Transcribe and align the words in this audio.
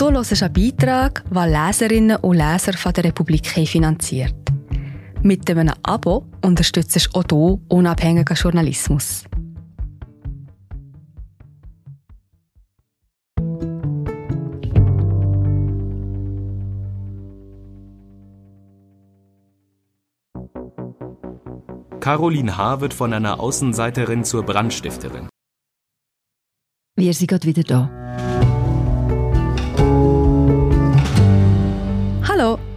Du 0.00 0.10
hörst 0.10 0.42
einen 0.42 0.52
Beitrag, 0.54 1.22
den 1.28 1.52
Leserinnen 1.52 2.16
und 2.16 2.38
Leser 2.38 2.72
von 2.72 2.90
der 2.94 3.04
Republik 3.04 3.46
finanziert. 3.46 4.34
Mit 5.22 5.50
einem 5.50 5.74
Abo 5.82 6.24
unterstützt 6.42 6.96
du 6.96 7.18
auch 7.18 7.24
du 7.24 7.60
unabhängigen 7.68 8.34
Journalismus. 8.34 9.24
Caroline 22.00 22.56
H. 22.56 22.80
wird 22.80 22.94
von 22.94 23.12
einer 23.12 23.38
Außenseiterin 23.38 24.24
zur 24.24 24.44
Brandstifterin. 24.46 25.28
Wir 26.96 27.12
sind 27.12 27.26
gerade 27.28 27.46
wieder 27.46 27.62
da. 27.64 28.39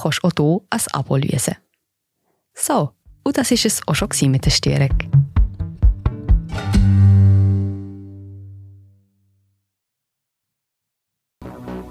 kannst 0.00 0.22
du 0.22 0.28
auch 0.28 0.32
hier 0.36 0.60
ein 0.70 0.80
Abo 0.92 1.16
lösen. 1.16 1.56
So, 2.54 2.90
und 3.24 3.36
das 3.36 3.50
war 3.50 3.58
es 3.64 3.82
auch 3.86 3.94
schon 3.94 4.30
mit 4.30 4.44
der 4.44 4.50
Störung. 4.50 4.96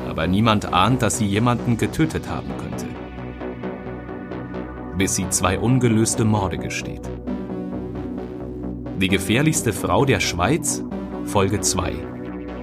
Aber 0.08 0.28
niemand 0.28 0.66
ahnt, 0.72 1.02
dass 1.02 1.18
sie 1.18 1.26
jemanden 1.26 1.78
getötet 1.78 2.30
haben 2.30 2.56
könnte. 2.58 2.86
Bis 4.98 5.16
sie 5.16 5.30
zwei 5.30 5.60
ungelöste 5.60 6.24
Morde 6.24 6.58
gesteht. 6.58 7.02
Die 9.02 9.10
gefährlichste 9.10 9.74
Frau 9.74 10.06
der 10.06 10.22
Schweiz, 10.22 10.82
Folge 11.26 11.60
2. 11.60 11.94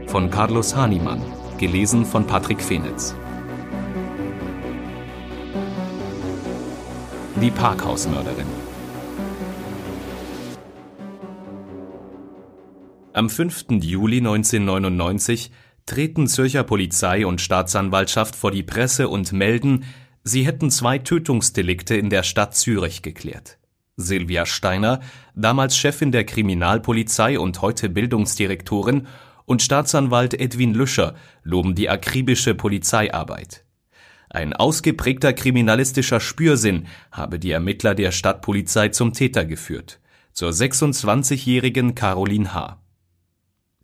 Von 0.06 0.30
Carlos 0.30 0.74
Hahnemann, 0.74 1.22
gelesen 1.58 2.06
von 2.06 2.26
Patrick 2.26 2.62
Fenitz. 2.62 3.14
Die 7.42 7.50
Parkhausmörderin. 7.50 8.46
Am 13.12 13.28
5. 13.28 13.64
Juli 13.80 14.18
1999 14.18 15.50
treten 15.84 16.28
Zürcher 16.28 16.62
Polizei 16.62 17.26
und 17.26 17.40
Staatsanwaltschaft 17.40 18.36
vor 18.36 18.52
die 18.52 18.62
Presse 18.62 19.08
und 19.08 19.32
melden, 19.32 19.86
sie 20.22 20.46
hätten 20.46 20.70
zwei 20.70 20.98
Tötungsdelikte 20.98 21.96
in 21.96 22.10
der 22.10 22.22
Stadt 22.22 22.54
Zürich 22.54 23.02
geklärt. 23.02 23.58
Silvia 23.96 24.46
Steiner, 24.46 25.00
damals 25.34 25.76
Chefin 25.76 26.12
der 26.12 26.22
Kriminalpolizei 26.22 27.40
und 27.40 27.60
heute 27.60 27.88
Bildungsdirektorin, 27.88 29.08
und 29.46 29.62
Staatsanwalt 29.62 30.34
Edwin 30.34 30.74
Lüscher 30.74 31.16
loben 31.42 31.74
die 31.74 31.88
akribische 31.88 32.54
Polizeiarbeit. 32.54 33.64
Ein 34.32 34.54
ausgeprägter 34.54 35.34
kriminalistischer 35.34 36.18
Spürsinn 36.18 36.86
habe 37.10 37.38
die 37.38 37.50
Ermittler 37.50 37.94
der 37.94 38.12
Stadtpolizei 38.12 38.88
zum 38.88 39.12
Täter 39.12 39.44
geführt, 39.44 40.00
zur 40.32 40.52
26-jährigen 40.52 41.94
Caroline 41.94 42.54
H. 42.54 42.78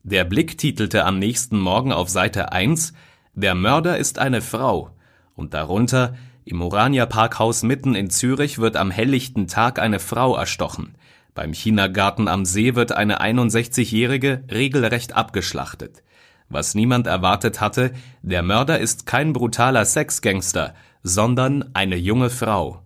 Der 0.04 0.24
Blick 0.24 0.56
titelte 0.56 1.04
am 1.04 1.18
nächsten 1.18 1.58
Morgen 1.58 1.92
auf 1.92 2.08
Seite 2.08 2.50
1 2.50 2.94
Der 3.34 3.54
Mörder 3.54 3.98
ist 3.98 4.18
eine 4.18 4.40
Frau 4.40 4.96
und 5.34 5.52
darunter 5.52 6.16
im 6.46 6.62
Orania 6.62 7.04
Parkhaus 7.04 7.62
mitten 7.62 7.94
in 7.94 8.08
Zürich 8.08 8.58
wird 8.58 8.76
am 8.76 8.90
helllichten 8.90 9.48
Tag 9.48 9.78
eine 9.78 9.98
Frau 9.98 10.34
erstochen. 10.34 10.94
Beim 11.34 11.52
Chinagarten 11.52 12.26
am 12.26 12.46
See 12.46 12.74
wird 12.74 12.92
eine 12.92 13.20
61-Jährige 13.20 14.44
regelrecht 14.50 15.14
abgeschlachtet. 15.14 16.02
Was 16.48 16.74
niemand 16.74 17.06
erwartet 17.06 17.60
hatte, 17.60 17.92
der 18.22 18.42
Mörder 18.42 18.78
ist 18.78 19.06
kein 19.06 19.32
brutaler 19.32 19.84
Sexgangster, 19.84 20.74
sondern 21.02 21.70
eine 21.74 21.96
junge 21.96 22.30
Frau. 22.30 22.82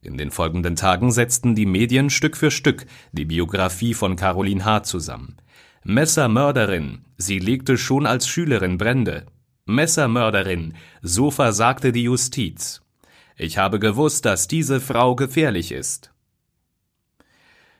In 0.00 0.18
den 0.18 0.30
folgenden 0.30 0.76
Tagen 0.76 1.12
setzten 1.12 1.54
die 1.54 1.66
Medien 1.66 2.10
Stück 2.10 2.36
für 2.36 2.50
Stück 2.50 2.86
die 3.12 3.24
Biografie 3.24 3.94
von 3.94 4.16
Caroline 4.16 4.64
H. 4.64 4.82
zusammen. 4.82 5.36
Messermörderin, 5.82 7.04
sie 7.16 7.38
legte 7.38 7.76
schon 7.78 8.06
als 8.06 8.26
Schülerin 8.26 8.78
Brände. 8.78 9.26
Messermörderin, 9.66 10.74
so 11.02 11.30
versagte 11.30 11.92
die 11.92 12.04
Justiz. 12.04 12.82
Ich 13.36 13.58
habe 13.58 13.78
gewusst, 13.78 14.24
dass 14.24 14.46
diese 14.46 14.80
Frau 14.80 15.14
gefährlich 15.14 15.72
ist. 15.72 16.10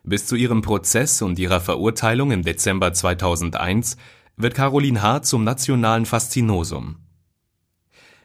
Bis 0.02 0.26
zu 0.26 0.36
ihrem 0.36 0.62
Prozess 0.62 1.22
und 1.22 1.38
ihrer 1.38 1.60
Verurteilung 1.60 2.30
im 2.30 2.42
Dezember 2.42 2.92
2001 2.92 3.96
wird 4.36 4.54
Caroline 4.54 5.00
H. 5.02 5.22
zum 5.22 5.44
nationalen 5.44 6.06
Faszinosum. 6.06 6.96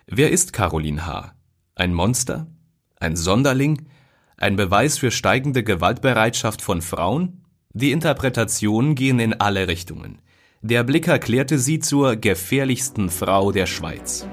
Wer 0.07 0.31
ist 0.31 0.53
Caroline 0.53 1.05
H.? 1.05 1.33
Ein 1.75 1.93
Monster? 1.93 2.47
Ein 2.99 3.15
Sonderling? 3.15 3.87
Ein 4.37 4.55
Beweis 4.55 4.97
für 4.97 5.11
steigende 5.11 5.63
Gewaltbereitschaft 5.63 6.61
von 6.61 6.81
Frauen? 6.81 7.43
Die 7.73 7.91
Interpretationen 7.91 8.95
gehen 8.95 9.19
in 9.19 9.33
alle 9.33 9.67
Richtungen. 9.67 10.21
Der 10.61 10.83
Blick 10.83 11.07
erklärte 11.07 11.59
sie 11.59 11.79
zur 11.79 12.15
gefährlichsten 12.15 13.09
Frau 13.09 13.51
der 13.51 13.67
Schweiz. 13.67 14.27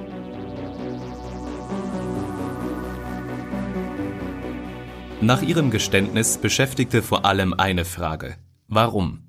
Nach 5.21 5.43
ihrem 5.43 5.71
Geständnis 5.71 6.39
beschäftigte 6.39 7.03
vor 7.03 7.25
allem 7.25 7.53
eine 7.55 7.85
Frage. 7.85 8.37
Warum? 8.69 9.26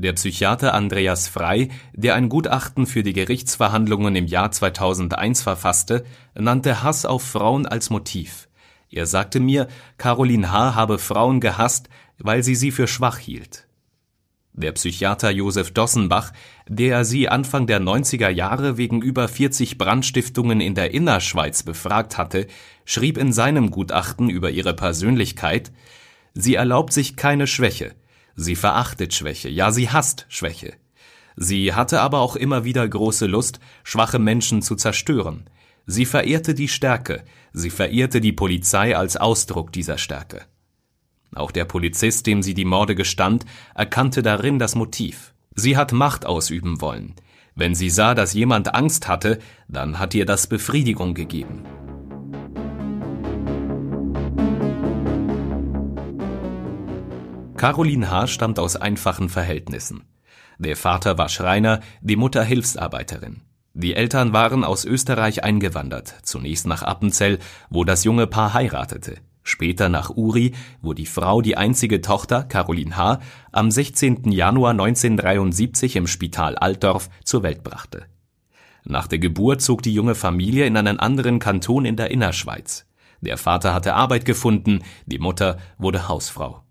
Der 0.00 0.12
Psychiater 0.12 0.74
Andreas 0.74 1.26
Frei, 1.26 1.70
der 1.92 2.14
ein 2.14 2.28
Gutachten 2.28 2.86
für 2.86 3.02
die 3.02 3.14
Gerichtsverhandlungen 3.14 4.14
im 4.14 4.28
Jahr 4.28 4.52
2001 4.52 5.42
verfasste, 5.42 6.04
nannte 6.36 6.84
Hass 6.84 7.04
auf 7.04 7.24
Frauen 7.24 7.66
als 7.66 7.90
Motiv. 7.90 8.48
Er 8.92 9.06
sagte 9.06 9.40
mir, 9.40 9.66
Caroline 9.96 10.52
H. 10.52 10.76
habe 10.76 11.00
Frauen 11.00 11.40
gehasst, 11.40 11.88
weil 12.16 12.44
sie 12.44 12.54
sie 12.54 12.70
für 12.70 12.86
schwach 12.86 13.18
hielt. 13.18 13.66
Der 14.52 14.70
Psychiater 14.70 15.32
Josef 15.32 15.72
Dossenbach, 15.72 16.32
der 16.68 17.04
sie 17.04 17.28
Anfang 17.28 17.66
der 17.66 17.80
90er 17.80 18.28
Jahre 18.28 18.76
wegen 18.76 19.02
über 19.02 19.26
40 19.26 19.78
Brandstiftungen 19.78 20.60
in 20.60 20.76
der 20.76 20.94
Innerschweiz 20.94 21.64
befragt 21.64 22.16
hatte, 22.16 22.46
schrieb 22.84 23.18
in 23.18 23.32
seinem 23.32 23.72
Gutachten 23.72 24.30
über 24.30 24.50
ihre 24.50 24.74
Persönlichkeit, 24.74 25.72
sie 26.34 26.54
erlaubt 26.54 26.92
sich 26.92 27.16
keine 27.16 27.48
Schwäche, 27.48 27.96
sie 28.38 28.54
verachtet 28.54 29.12
Schwäche, 29.14 29.48
ja 29.48 29.72
sie 29.72 29.90
hasst 29.90 30.24
Schwäche. 30.28 30.74
Sie 31.36 31.74
hatte 31.74 32.00
aber 32.00 32.20
auch 32.20 32.36
immer 32.36 32.64
wieder 32.64 32.88
große 32.88 33.26
Lust, 33.26 33.58
schwache 33.84 34.18
Menschen 34.18 34.62
zu 34.62 34.76
zerstören. 34.76 35.50
Sie 35.86 36.06
verehrte 36.06 36.54
die 36.54 36.68
Stärke, 36.68 37.24
sie 37.52 37.70
verehrte 37.70 38.20
die 38.20 38.32
Polizei 38.32 38.96
als 38.96 39.16
Ausdruck 39.16 39.72
dieser 39.72 39.98
Stärke. 39.98 40.42
Auch 41.34 41.50
der 41.50 41.64
Polizist, 41.64 42.26
dem 42.26 42.42
sie 42.42 42.54
die 42.54 42.64
Morde 42.64 42.94
gestand, 42.94 43.44
erkannte 43.74 44.22
darin 44.22 44.58
das 44.58 44.74
Motiv. 44.74 45.34
Sie 45.54 45.76
hat 45.76 45.92
Macht 45.92 46.24
ausüben 46.24 46.80
wollen. 46.80 47.14
Wenn 47.54 47.74
sie 47.74 47.90
sah, 47.90 48.14
dass 48.14 48.34
jemand 48.34 48.74
Angst 48.74 49.08
hatte, 49.08 49.40
dann 49.66 49.98
hat 49.98 50.14
ihr 50.14 50.26
das 50.26 50.46
Befriedigung 50.46 51.14
gegeben. 51.14 51.64
Caroline 57.58 58.10
H. 58.10 58.28
stammt 58.28 58.58
aus 58.58 58.76
einfachen 58.76 59.28
Verhältnissen. 59.28 60.04
Der 60.58 60.76
Vater 60.76 61.18
war 61.18 61.28
Schreiner, 61.28 61.80
die 62.00 62.16
Mutter 62.16 62.42
Hilfsarbeiterin. 62.42 63.42
Die 63.74 63.94
Eltern 63.94 64.32
waren 64.32 64.64
aus 64.64 64.84
Österreich 64.84 65.44
eingewandert, 65.44 66.14
zunächst 66.22 66.66
nach 66.66 66.82
Appenzell, 66.82 67.38
wo 67.68 67.84
das 67.84 68.04
junge 68.04 68.26
Paar 68.26 68.54
heiratete 68.54 69.16
später 69.48 69.88
nach 69.88 70.10
Uri, 70.10 70.52
wo 70.82 70.92
die 70.92 71.06
Frau 71.06 71.40
die 71.40 71.56
einzige 71.56 72.00
Tochter, 72.00 72.44
Caroline 72.44 72.96
H., 72.96 73.20
am 73.50 73.70
16. 73.70 74.30
Januar 74.30 74.72
1973 74.72 75.96
im 75.96 76.06
Spital 76.06 76.56
Altdorf 76.56 77.08
zur 77.24 77.42
Welt 77.42 77.64
brachte. 77.64 78.04
Nach 78.84 79.06
der 79.06 79.18
Geburt 79.18 79.60
zog 79.62 79.82
die 79.82 79.92
junge 79.92 80.14
Familie 80.14 80.66
in 80.66 80.76
einen 80.76 81.00
anderen 81.00 81.38
Kanton 81.38 81.84
in 81.84 81.96
der 81.96 82.10
Innerschweiz. 82.10 82.86
Der 83.20 83.36
Vater 83.36 83.74
hatte 83.74 83.94
Arbeit 83.94 84.24
gefunden, 84.24 84.80
die 85.06 85.18
Mutter 85.18 85.58
wurde 85.78 86.08
Hausfrau. 86.08 86.62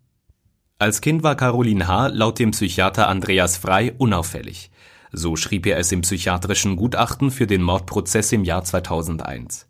Als 0.79 1.01
Kind 1.01 1.24
war 1.24 1.35
Caroline 1.35 1.88
H. 1.88 2.07
laut 2.09 2.38
dem 2.38 2.51
Psychiater 2.51 3.07
Andreas 3.07 3.57
Frei 3.57 3.94
unauffällig. 3.97 4.69
So 5.12 5.35
schrieb 5.35 5.65
er 5.65 5.79
es 5.79 5.91
im 5.91 6.01
psychiatrischen 6.01 6.75
Gutachten 6.75 7.31
für 7.31 7.47
den 7.47 7.63
Mordprozess 7.63 8.31
im 8.31 8.44
Jahr 8.44 8.63
2001. 8.63 9.68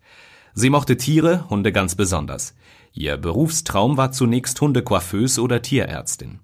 Sie 0.52 0.68
mochte 0.68 0.98
Tiere, 0.98 1.48
Hunde 1.48 1.72
ganz 1.72 1.94
besonders. 1.94 2.54
Ihr 2.92 3.16
Berufstraum 3.16 3.96
war 3.96 4.12
zunächst 4.12 4.60
Hundecoiffeuse 4.60 5.40
oder 5.40 5.62
Tierärztin. 5.62 6.40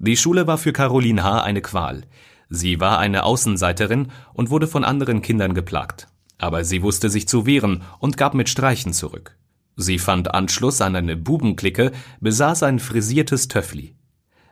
Die 0.00 0.16
Schule 0.16 0.48
war 0.48 0.58
für 0.58 0.72
Caroline 0.72 1.22
H. 1.22 1.42
eine 1.42 1.62
Qual. 1.62 2.02
Sie 2.48 2.80
war 2.80 2.98
eine 2.98 3.22
Außenseiterin 3.22 4.08
und 4.32 4.50
wurde 4.50 4.66
von 4.66 4.82
anderen 4.82 5.22
Kindern 5.22 5.54
geplagt. 5.54 6.08
Aber 6.38 6.64
sie 6.64 6.82
wusste 6.82 7.08
sich 7.08 7.28
zu 7.28 7.46
wehren 7.46 7.82
und 8.00 8.16
gab 8.16 8.34
mit 8.34 8.48
Streichen 8.48 8.92
zurück. 8.92 9.36
Sie 9.80 9.98
fand 9.98 10.34
Anschluss 10.34 10.82
an 10.82 10.94
eine 10.94 11.16
Bubenklicke, 11.16 11.92
besaß 12.20 12.64
ein 12.64 12.78
frisiertes 12.80 13.48
Töffli. 13.48 13.96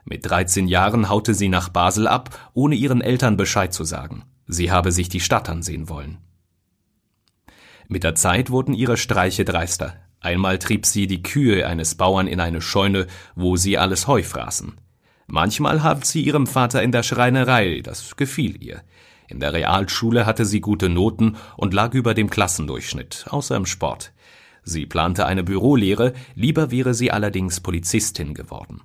Mit 0.07 0.25
13 0.25 0.69
Jahren 0.69 1.11
haute 1.11 1.35
sie 1.35 1.51
nach 1.51 1.69
Basel 1.69 2.09
ab, 2.09 2.51
ohne 2.55 2.77
ihren 2.77 3.03
Eltern 3.03 3.37
Bescheid 3.37 3.75
zu 3.75 3.85
sagen. 3.85 4.25
Sie 4.47 4.71
habe 4.71 4.91
sich 4.91 5.11
die 5.11 5.21
Stadt 5.21 5.51
ansehen 5.51 5.91
wollen. 5.91 6.17
Mit 7.89 8.05
der 8.05 8.15
Zeit 8.15 8.49
wurden 8.49 8.73
ihre 8.73 8.97
Streiche 8.97 9.45
dreister. 9.45 9.97
Einmal 10.21 10.59
trieb 10.59 10.87
sie 10.87 11.07
die 11.07 11.23
Kühe 11.23 11.67
eines 11.67 11.95
Bauern 11.95 12.27
in 12.27 12.41
eine 12.41 12.63
Scheune, 12.63 13.07
wo 13.35 13.57
sie 13.57 13.77
alles 13.77 14.07
Heu 14.07 14.23
fraßen. 14.23 14.81
Manchmal 15.27 15.83
half 15.83 16.07
sie 16.07 16.23
ihrem 16.23 16.47
Vater 16.47 16.83
in 16.83 16.91
der 16.91 17.03
Schreinerei, 17.03 17.83
das 17.85 18.17
gefiel 18.17 18.63
ihr. 18.63 18.81
In 19.29 19.41
der 19.41 19.53
Realschule 19.53 20.25
hatte 20.25 20.47
sie 20.47 20.63
gute 20.63 20.89
Noten 20.89 21.37
und 21.59 21.75
lag 21.75 21.93
über 21.93 22.15
dem 22.15 22.31
Klassendurchschnitt, 22.31 23.27
außer 23.29 23.57
im 23.57 23.67
Sport. 23.67 24.13
Sie 24.69 24.85
plante 24.85 25.25
eine 25.25 25.45
Bürolehre, 25.45 26.13
lieber 26.35 26.71
wäre 26.71 26.93
sie 26.93 27.11
allerdings 27.11 27.61
Polizistin 27.61 28.35
geworden. 28.35 28.83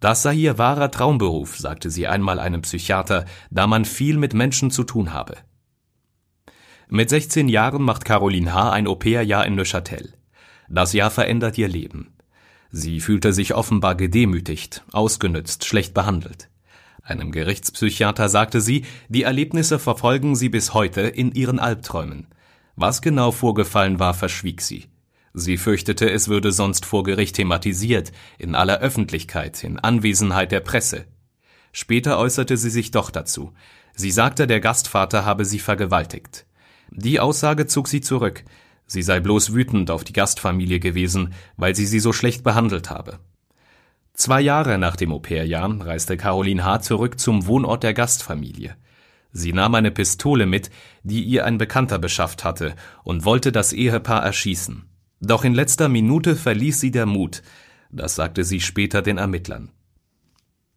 Das 0.00 0.22
sei 0.22 0.34
ihr 0.34 0.58
wahrer 0.58 0.90
Traumberuf, 0.90 1.56
sagte 1.56 1.90
sie 1.90 2.06
einmal 2.06 2.38
einem 2.38 2.60
Psychiater, 2.60 3.24
da 3.50 3.66
man 3.66 3.86
viel 3.86 4.18
mit 4.18 4.34
Menschen 4.34 4.70
zu 4.70 4.84
tun 4.84 5.14
habe. 5.14 5.36
Mit 6.88 7.08
16 7.08 7.48
Jahren 7.48 7.82
macht 7.82 8.04
Caroline 8.04 8.52
H. 8.52 8.70
ein 8.70 8.86
Au-pair-Jahr 8.86 9.46
in 9.46 9.54
Neuchâtel. 9.54 10.12
Das 10.68 10.92
Jahr 10.92 11.10
verändert 11.10 11.56
ihr 11.56 11.68
Leben. 11.68 12.14
Sie 12.70 13.00
fühlte 13.00 13.32
sich 13.32 13.54
offenbar 13.54 13.94
gedemütigt, 13.94 14.84
ausgenützt, 14.92 15.64
schlecht 15.64 15.94
behandelt. 15.94 16.50
Einem 17.02 17.32
Gerichtspsychiater 17.32 18.28
sagte 18.28 18.60
sie, 18.60 18.84
die 19.08 19.22
Erlebnisse 19.22 19.78
verfolgen 19.78 20.36
sie 20.36 20.50
bis 20.50 20.74
heute 20.74 21.00
in 21.00 21.32
ihren 21.32 21.60
Albträumen. 21.60 22.26
Was 22.76 23.00
genau 23.00 23.32
vorgefallen 23.32 23.98
war, 23.98 24.12
verschwieg 24.12 24.60
sie. 24.60 24.84
Sie 25.34 25.56
fürchtete, 25.56 26.10
es 26.10 26.28
würde 26.28 26.52
sonst 26.52 26.86
vor 26.86 27.02
Gericht 27.02 27.36
thematisiert, 27.36 28.12
in 28.38 28.54
aller 28.54 28.80
Öffentlichkeit, 28.80 29.62
in 29.62 29.78
Anwesenheit 29.78 30.52
der 30.52 30.60
Presse. 30.60 31.04
Später 31.72 32.18
äußerte 32.18 32.56
sie 32.56 32.70
sich 32.70 32.90
doch 32.90 33.10
dazu. 33.10 33.52
Sie 33.94 34.10
sagte, 34.10 34.46
der 34.46 34.60
Gastvater 34.60 35.24
habe 35.24 35.44
sie 35.44 35.58
vergewaltigt. 35.58 36.46
Die 36.90 37.20
Aussage 37.20 37.66
zog 37.66 37.88
sie 37.88 38.00
zurück. 38.00 38.44
Sie 38.86 39.02
sei 39.02 39.20
bloß 39.20 39.52
wütend 39.52 39.90
auf 39.90 40.02
die 40.02 40.14
Gastfamilie 40.14 40.80
gewesen, 40.80 41.34
weil 41.56 41.74
sie 41.74 41.86
sie 41.86 42.00
so 42.00 42.12
schlecht 42.12 42.42
behandelt 42.42 42.90
habe. 42.90 43.18
Zwei 44.14 44.40
Jahre 44.40 44.78
nach 44.78 44.96
dem 44.96 45.12
Au-pair-Jahr 45.12 45.86
reiste 45.86 46.16
Caroline 46.16 46.64
H. 46.64 46.80
zurück 46.80 47.20
zum 47.20 47.46
Wohnort 47.46 47.82
der 47.82 47.94
Gastfamilie. 47.94 48.76
Sie 49.30 49.52
nahm 49.52 49.74
eine 49.74 49.90
Pistole 49.90 50.46
mit, 50.46 50.70
die 51.02 51.22
ihr 51.22 51.44
ein 51.44 51.58
Bekannter 51.58 51.98
beschafft 51.98 52.44
hatte, 52.44 52.74
und 53.04 53.24
wollte 53.24 53.52
das 53.52 53.72
Ehepaar 53.72 54.24
erschießen. 54.24 54.87
Doch 55.20 55.44
in 55.44 55.54
letzter 55.54 55.88
Minute 55.88 56.36
verließ 56.36 56.80
sie 56.80 56.90
der 56.90 57.06
Mut. 57.06 57.42
Das 57.90 58.14
sagte 58.14 58.44
sie 58.44 58.60
später 58.60 59.02
den 59.02 59.18
Ermittlern. 59.18 59.70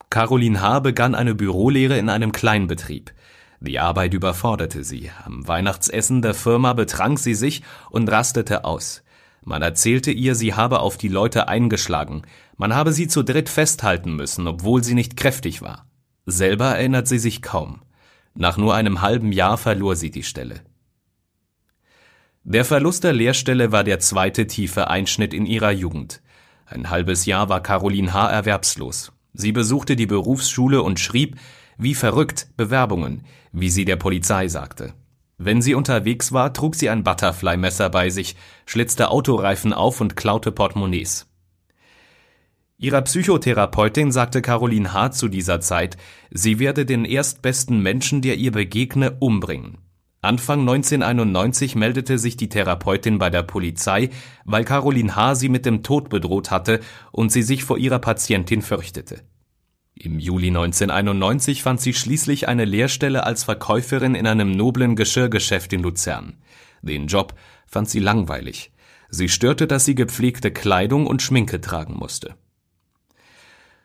Caroline 0.09 0.61
H. 0.61 0.79
begann 0.79 1.15
eine 1.15 1.35
Bürolehre 1.35 1.97
in 1.97 2.09
einem 2.09 2.31
Kleinbetrieb. 2.31 3.13
Die 3.59 3.79
Arbeit 3.79 4.13
überforderte 4.13 4.83
sie. 4.83 5.11
Am 5.23 5.47
Weihnachtsessen 5.47 6.21
der 6.21 6.33
Firma 6.33 6.73
betrank 6.73 7.19
sie 7.19 7.35
sich 7.35 7.61
und 7.91 8.11
rastete 8.11 8.65
aus. 8.65 9.03
Man 9.43 9.61
erzählte 9.61 10.11
ihr, 10.11 10.35
sie 10.35 10.53
habe 10.53 10.79
auf 10.79 10.97
die 10.97 11.07
Leute 11.07 11.47
eingeschlagen. 11.47 12.23
Man 12.57 12.73
habe 12.75 12.91
sie 12.91 13.07
zu 13.07 13.23
dritt 13.23 13.49
festhalten 13.49 14.15
müssen, 14.15 14.47
obwohl 14.47 14.83
sie 14.83 14.95
nicht 14.95 15.15
kräftig 15.15 15.61
war. 15.61 15.87
Selber 16.25 16.75
erinnert 16.75 17.07
sie 17.07 17.19
sich 17.19 17.41
kaum. 17.41 17.81
Nach 18.33 18.57
nur 18.57 18.75
einem 18.75 19.01
halben 19.01 19.31
Jahr 19.31 19.57
verlor 19.57 19.95
sie 19.95 20.11
die 20.11 20.23
Stelle. 20.23 20.61
Der 22.43 22.65
Verlust 22.65 23.03
der 23.03 23.13
Lehrstelle 23.13 23.71
war 23.71 23.83
der 23.83 23.99
zweite 23.99 24.47
tiefe 24.47 24.89
Einschnitt 24.89 25.31
in 25.31 25.45
ihrer 25.45 25.71
Jugend. 25.71 26.21
Ein 26.65 26.89
halbes 26.89 27.25
Jahr 27.27 27.49
war 27.49 27.61
Caroline 27.61 28.13
H. 28.13 28.31
erwerbslos. 28.31 29.11
Sie 29.33 29.51
besuchte 29.51 29.95
die 29.95 30.07
Berufsschule 30.07 30.81
und 30.81 30.99
schrieb, 30.99 31.37
wie 31.77 31.93
verrückt, 31.93 32.47
Bewerbungen, 32.57 33.25
wie 33.51 33.69
sie 33.69 33.85
der 33.85 33.95
Polizei 33.95 34.47
sagte. 34.47 34.93
Wenn 35.37 35.61
sie 35.61 35.75
unterwegs 35.75 36.31
war, 36.31 36.51
trug 36.51 36.75
sie 36.75 36.89
ein 36.89 37.03
Butterfly-Messer 37.03 37.89
bei 37.89 38.09
sich, 38.09 38.35
schlitzte 38.65 39.09
Autoreifen 39.09 39.71
auf 39.71 40.01
und 40.01 40.15
klaute 40.15 40.51
Portemonnaies. 40.51 41.27
Ihrer 42.79 43.03
Psychotherapeutin 43.03 44.11
sagte 44.11 44.41
Caroline 44.41 44.93
H. 44.93 45.11
zu 45.11 45.27
dieser 45.27 45.61
Zeit, 45.61 45.95
sie 46.31 46.57
werde 46.57 46.87
den 46.87 47.05
erstbesten 47.05 47.81
Menschen, 47.81 48.23
der 48.23 48.37
ihr 48.37 48.51
begegne, 48.51 49.11
umbringen. 49.19 49.77
Anfang 50.23 50.59
1991 50.61 51.75
meldete 51.75 52.19
sich 52.19 52.37
die 52.37 52.47
Therapeutin 52.47 53.17
bei 53.17 53.31
der 53.31 53.41
Polizei, 53.41 54.11
weil 54.45 54.63
Caroline 54.63 55.15
H. 55.15 55.33
sie 55.33 55.49
mit 55.49 55.65
dem 55.65 55.81
Tod 55.81 56.09
bedroht 56.09 56.51
hatte 56.51 56.79
und 57.11 57.31
sie 57.31 57.41
sich 57.41 57.63
vor 57.63 57.79
ihrer 57.79 57.97
Patientin 57.97 58.61
fürchtete. 58.61 59.23
Im 59.95 60.19
Juli 60.19 60.47
1991 60.47 61.63
fand 61.63 61.81
sie 61.81 61.93
schließlich 61.93 62.47
eine 62.47 62.65
Lehrstelle 62.65 63.23
als 63.23 63.43
Verkäuferin 63.43 64.13
in 64.13 64.27
einem 64.27 64.51
noblen 64.51 64.95
Geschirrgeschäft 64.95 65.73
in 65.73 65.81
Luzern. 65.81 66.37
Den 66.83 67.07
Job 67.07 67.33
fand 67.65 67.89
sie 67.89 67.99
langweilig. 67.99 68.71
Sie 69.09 69.27
störte, 69.27 69.65
dass 69.65 69.85
sie 69.85 69.95
gepflegte 69.95 70.51
Kleidung 70.51 71.07
und 71.07 71.23
Schminke 71.23 71.61
tragen 71.61 71.95
musste. 71.95 72.35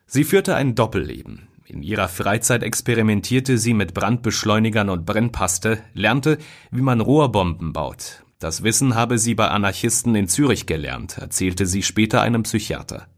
Sie 0.07 0.25
führte 0.25 0.55
ein 0.55 0.75
Doppelleben. 0.75 1.49
In 1.69 1.83
ihrer 1.83 2.09
Freizeit 2.09 2.63
experimentierte 2.63 3.59
sie 3.59 3.75
mit 3.75 3.93
Brandbeschleunigern 3.93 4.89
und 4.89 5.05
Brennpaste, 5.05 5.81
lernte, 5.95 6.39
wie 6.71 6.81
man 6.81 7.01
Rohrbomben 7.01 7.73
baut. 7.73 8.25
Das 8.39 8.63
Wissen 8.63 8.95
habe 8.95 9.19
sie 9.19 9.35
bei 9.35 9.49
Anarchisten 9.49 10.15
in 10.15 10.29
Zürich 10.29 10.67
gelernt, 10.67 11.19
erzählte 11.19 11.67
sie 11.67 11.83
später 11.83 12.23
einem 12.23 12.45
Psychiater. 12.45 13.09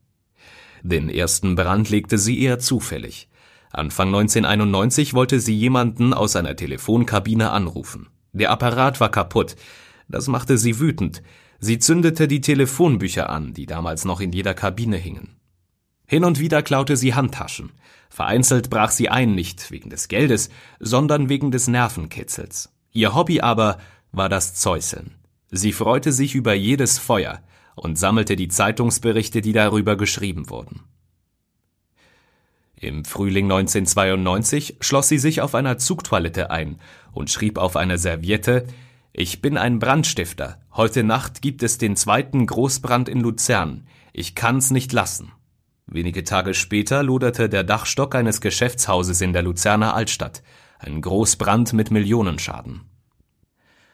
Den 0.82 1.10
ersten 1.10 1.56
Brand 1.56 1.90
legte 1.90 2.16
sie 2.16 2.40
eher 2.40 2.58
zufällig. 2.58 3.28
Anfang 3.70 4.08
1991 4.08 5.12
wollte 5.12 5.40
sie 5.40 5.54
jemanden 5.54 6.14
aus 6.14 6.34
einer 6.34 6.56
Telefonkabine 6.56 7.50
anrufen. 7.50 8.08
Der 8.32 8.50
Apparat 8.50 8.98
war 8.98 9.10
kaputt. 9.10 9.56
Das 10.08 10.26
machte 10.26 10.56
sie 10.56 10.80
wütend. 10.80 11.22
Sie 11.58 11.78
zündete 11.78 12.28
die 12.28 12.40
Telefonbücher 12.40 13.28
an, 13.28 13.52
die 13.52 13.66
damals 13.66 14.06
noch 14.06 14.20
in 14.20 14.32
jeder 14.32 14.54
Kabine 14.54 14.96
hingen. 14.96 15.36
Hin 16.06 16.24
und 16.24 16.38
wieder 16.38 16.62
klaute 16.62 16.96
sie 16.96 17.14
Handtaschen. 17.14 17.72
Vereinzelt 18.18 18.68
brach 18.68 18.90
sie 18.90 19.08
ein, 19.08 19.36
nicht 19.36 19.70
wegen 19.70 19.90
des 19.90 20.08
Geldes, 20.08 20.50
sondern 20.80 21.28
wegen 21.28 21.52
des 21.52 21.68
Nervenkitzels. 21.68 22.68
Ihr 22.90 23.14
Hobby 23.14 23.42
aber 23.42 23.78
war 24.10 24.28
das 24.28 24.56
Zäuseln. 24.56 25.14
Sie 25.52 25.72
freute 25.72 26.10
sich 26.10 26.34
über 26.34 26.52
jedes 26.52 26.98
Feuer, 26.98 27.40
und 27.76 27.96
sammelte 27.96 28.34
die 28.34 28.48
Zeitungsberichte, 28.48 29.40
die 29.40 29.52
darüber 29.52 29.96
geschrieben 29.96 30.50
wurden. 30.50 30.80
Im 32.74 33.04
Frühling 33.04 33.44
1992 33.44 34.78
schloss 34.80 35.06
sie 35.06 35.18
sich 35.18 35.40
auf 35.40 35.54
einer 35.54 35.78
Zugtoilette 35.78 36.50
ein 36.50 36.80
und 37.12 37.30
schrieb 37.30 37.56
auf 37.56 37.76
einer 37.76 37.98
Serviette 37.98 38.66
Ich 39.12 39.40
bin 39.40 39.56
ein 39.56 39.78
Brandstifter. 39.78 40.60
Heute 40.72 41.04
Nacht 41.04 41.40
gibt 41.40 41.62
es 41.62 41.78
den 41.78 41.94
zweiten 41.94 42.46
Großbrand 42.46 43.08
in 43.08 43.20
Luzern. 43.20 43.86
Ich 44.12 44.34
kann's 44.34 44.72
nicht 44.72 44.92
lassen. 44.92 45.30
Wenige 45.90 46.22
Tage 46.22 46.52
später 46.52 47.02
loderte 47.02 47.48
der 47.48 47.64
Dachstock 47.64 48.14
eines 48.14 48.42
Geschäftshauses 48.42 49.22
in 49.22 49.32
der 49.32 49.42
Luzerner 49.42 49.94
Altstadt. 49.94 50.42
Ein 50.78 51.00
Großbrand 51.00 51.72
mit 51.72 51.90
Millionenschaden. 51.90 52.82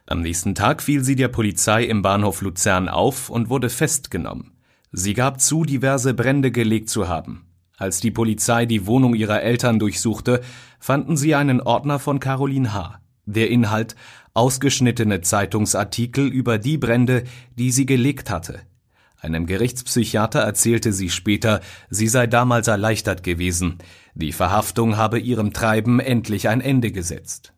Am 0.07 0.21
nächsten 0.21 0.57
Tag 0.57 0.83
fiel 0.83 1.05
sie 1.05 1.15
der 1.15 1.29
Polizei 1.29 1.85
im 1.85 2.03
Bahnhof 2.03 2.43
Luzern 2.43 2.89
auf 2.89 3.31
und 3.31 3.49
wurde 3.49 3.71
festgenommen. 3.71 4.53
Sie 4.91 5.15
gab 5.15 5.41
zu, 5.41 5.65
diverse 5.65 6.15
Brände 6.15 6.51
gelegt 6.51 6.91
zu 6.91 7.07
haben. 7.07 7.47
Als 7.77 8.01
die 8.01 8.11
Polizei 8.11 8.67
die 8.67 8.87
Wohnung 8.87 9.15
ihrer 9.15 9.43
Eltern 9.43 9.79
durchsuchte, 9.79 10.41
fanden 10.81 11.17
sie 11.17 11.37
einen 11.37 11.61
Ordner 11.61 12.01
von 12.01 12.19
Caroline 12.19 12.75
H. 12.75 13.01
Der 13.25 13.51
Inhalt 13.51 13.95
ausgeschnittene 14.35 15.21
Zeitungsartikel 15.21 16.27
über 16.27 16.59
die 16.59 16.77
Brände, 16.77 17.23
die 17.57 17.71
sie 17.71 17.87
gelegt 17.87 18.31
hatte. 18.31 18.63
Einem 19.25 19.47
Gerichtspsychiater 19.47 20.41
erzählte 20.41 20.93
sie 20.93 21.09
später, 21.09 21.63
sie 21.89 22.09
sei 22.09 22.27
damals 22.27 22.69
erleichtert 22.69 23.23
gewesen. 23.23 23.79
Die 24.15 24.33
Verhaftung 24.33 24.99
habe 24.99 25.19
ihrem 25.19 25.55
Treiben 25.55 25.99
endlich 25.99 26.51
ein 26.51 26.61
Ende 26.61 26.93
gesetzt. 26.93 27.55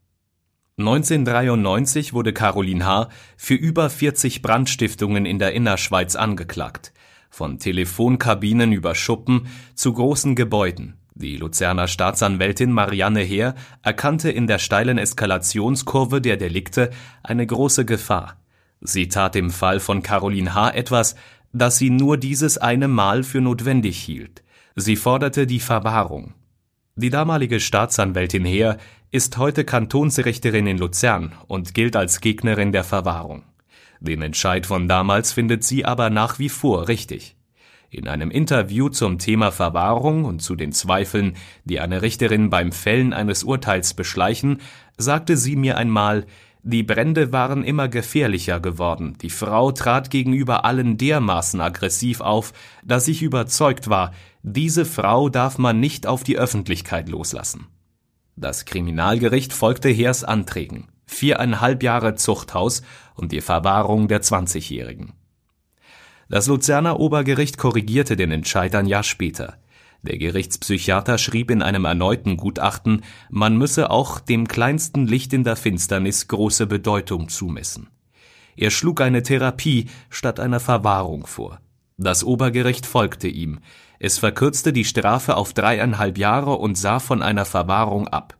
1993 0.78 2.12
wurde 2.12 2.32
Caroline 2.32 2.86
H. 2.86 3.08
für 3.36 3.54
über 3.54 3.90
40 3.90 4.42
Brandstiftungen 4.42 5.26
in 5.26 5.40
der 5.40 5.54
Innerschweiz 5.54 6.14
angeklagt. 6.14 6.92
Von 7.30 7.58
Telefonkabinen 7.58 8.70
über 8.70 8.94
Schuppen 8.94 9.48
zu 9.74 9.92
großen 9.92 10.36
Gebäuden. 10.36 10.94
Die 11.16 11.36
Luzerner 11.36 11.88
Staatsanwältin 11.88 12.70
Marianne 12.70 13.22
Heer 13.22 13.56
erkannte 13.82 14.30
in 14.30 14.46
der 14.46 14.60
steilen 14.60 14.98
Eskalationskurve 14.98 16.20
der 16.20 16.36
Delikte 16.36 16.90
eine 17.24 17.44
große 17.44 17.84
Gefahr. 17.84 18.36
Sie 18.80 19.08
tat 19.08 19.34
im 19.36 19.50
Fall 19.50 19.80
von 19.80 20.02
Caroline 20.02 20.54
H. 20.54 20.70
etwas, 20.70 21.16
das 21.52 21.78
sie 21.78 21.90
nur 21.90 22.16
dieses 22.16 22.58
eine 22.58 22.88
Mal 22.88 23.22
für 23.22 23.40
notwendig 23.40 23.98
hielt. 23.98 24.42
Sie 24.74 24.96
forderte 24.96 25.46
die 25.46 25.60
Verwahrung. 25.60 26.34
Die 26.96 27.10
damalige 27.10 27.60
Staatsanwältin 27.60 28.44
Heer 28.44 28.78
ist 29.10 29.36
heute 29.38 29.64
Kantonsrichterin 29.64 30.66
in 30.66 30.78
Luzern 30.78 31.32
und 31.46 31.74
gilt 31.74 31.96
als 31.96 32.20
Gegnerin 32.20 32.72
der 32.72 32.84
Verwahrung. 32.84 33.44
Den 34.00 34.22
Entscheid 34.22 34.66
von 34.66 34.88
damals 34.88 35.32
findet 35.32 35.64
sie 35.64 35.84
aber 35.84 36.10
nach 36.10 36.38
wie 36.38 36.48
vor 36.48 36.88
richtig. 36.88 37.36
In 37.88 38.08
einem 38.08 38.30
Interview 38.30 38.88
zum 38.88 39.18
Thema 39.18 39.52
Verwahrung 39.52 40.24
und 40.24 40.42
zu 40.42 40.56
den 40.56 40.72
Zweifeln, 40.72 41.36
die 41.64 41.80
eine 41.80 42.02
Richterin 42.02 42.50
beim 42.50 42.72
Fällen 42.72 43.12
eines 43.12 43.44
Urteils 43.44 43.94
beschleichen, 43.94 44.60
sagte 44.98 45.36
sie 45.36 45.56
mir 45.56 45.78
einmal, 45.78 46.26
die 46.68 46.82
Brände 46.82 47.32
waren 47.32 47.62
immer 47.62 47.86
gefährlicher 47.86 48.58
geworden, 48.58 49.16
die 49.22 49.30
Frau 49.30 49.70
trat 49.70 50.10
gegenüber 50.10 50.64
allen 50.64 50.98
dermaßen 50.98 51.60
aggressiv 51.60 52.20
auf, 52.20 52.52
dass 52.82 53.06
ich 53.06 53.22
überzeugt 53.22 53.88
war, 53.88 54.12
diese 54.42 54.84
Frau 54.84 55.28
darf 55.28 55.58
man 55.58 55.78
nicht 55.78 56.08
auf 56.08 56.24
die 56.24 56.36
Öffentlichkeit 56.36 57.08
loslassen. 57.08 57.68
Das 58.34 58.64
Kriminalgericht 58.64 59.52
folgte 59.52 59.90
Heers 59.90 60.24
Anträgen, 60.24 60.88
viereinhalb 61.06 61.84
Jahre 61.84 62.16
Zuchthaus 62.16 62.82
und 63.14 63.30
die 63.30 63.42
Verwahrung 63.42 64.08
der 64.08 64.22
20-Jährigen. 64.22 65.12
Das 66.28 66.48
Luzerner 66.48 66.98
Obergericht 66.98 67.58
korrigierte 67.58 68.16
den 68.16 68.32
Entscheid 68.32 68.74
ein 68.74 68.86
Jahr 68.86 69.04
später. 69.04 69.56
Der 70.06 70.18
Gerichtspsychiater 70.18 71.18
schrieb 71.18 71.50
in 71.50 71.62
einem 71.62 71.84
erneuten 71.84 72.36
Gutachten, 72.36 73.02
man 73.28 73.58
müsse 73.58 73.90
auch 73.90 74.20
dem 74.20 74.46
kleinsten 74.46 75.06
Licht 75.06 75.32
in 75.32 75.42
der 75.42 75.56
Finsternis 75.56 76.28
große 76.28 76.66
Bedeutung 76.66 77.28
zumessen. 77.28 77.88
Er 78.56 78.70
schlug 78.70 79.00
eine 79.00 79.22
Therapie 79.22 79.88
statt 80.08 80.40
einer 80.40 80.60
Verwahrung 80.60 81.26
vor. 81.26 81.60
Das 81.98 82.24
Obergericht 82.24 82.86
folgte 82.86 83.26
ihm. 83.26 83.58
Es 83.98 84.18
verkürzte 84.18 84.72
die 84.72 84.84
Strafe 84.84 85.36
auf 85.36 85.54
dreieinhalb 85.54 86.18
Jahre 86.18 86.52
und 86.52 86.76
sah 86.78 87.00
von 87.00 87.22
einer 87.22 87.44
Verwahrung 87.44 88.06
ab. 88.08 88.36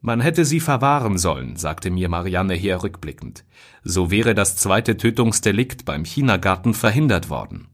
Man 0.00 0.20
hätte 0.20 0.44
sie 0.44 0.60
verwahren 0.60 1.18
sollen, 1.18 1.56
sagte 1.56 1.90
mir 1.90 2.08
Marianne 2.08 2.54
Heer 2.54 2.82
rückblickend. 2.82 3.44
So 3.82 4.10
wäre 4.10 4.34
das 4.34 4.56
zweite 4.56 4.96
Tötungsdelikt 4.96 5.84
beim 5.84 6.04
Chinagarten 6.04 6.74
verhindert 6.74 7.30
worden. 7.30 7.68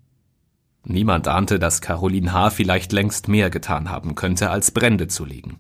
Niemand 0.85 1.29
ahnte, 1.29 1.59
dass 1.59 1.81
Caroline 1.81 2.33
H. 2.33 2.51
vielleicht 2.51 2.93
längst 2.93 3.29
mehr 3.29 3.51
getan 3.51 3.91
haben 3.91 4.15
könnte, 4.15 4.51
als 4.51 4.71
Brände 4.71 5.09
zu 5.09 5.25
legen. 5.25 5.59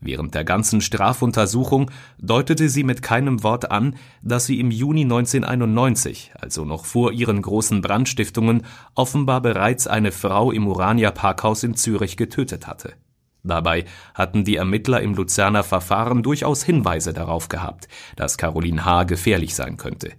Während 0.00 0.34
der 0.34 0.44
ganzen 0.44 0.80
Strafuntersuchung 0.80 1.90
deutete 2.18 2.68
sie 2.68 2.84
mit 2.84 3.02
keinem 3.02 3.42
Wort 3.42 3.70
an, 3.70 3.96
dass 4.22 4.46
sie 4.46 4.60
im 4.60 4.70
Juni 4.70 5.02
1991, 5.02 6.32
also 6.38 6.64
noch 6.64 6.84
vor 6.84 7.12
ihren 7.12 7.42
großen 7.42 7.80
Brandstiftungen, 7.80 8.62
offenbar 8.94 9.40
bereits 9.40 9.88
eine 9.88 10.12
Frau 10.12 10.52
im 10.52 10.68
Urania 10.68 11.10
Parkhaus 11.10 11.64
in 11.64 11.74
Zürich 11.74 12.16
getötet 12.16 12.68
hatte. 12.68 12.94
Dabei 13.42 13.86
hatten 14.14 14.44
die 14.44 14.56
Ermittler 14.56 15.00
im 15.00 15.14
Luzerner 15.14 15.64
Verfahren 15.64 16.22
durchaus 16.22 16.62
Hinweise 16.62 17.12
darauf 17.12 17.48
gehabt, 17.48 17.88
dass 18.14 18.38
Caroline 18.38 18.84
H. 18.84 19.04
gefährlich 19.04 19.54
sein 19.54 19.76
könnte. 19.78 20.12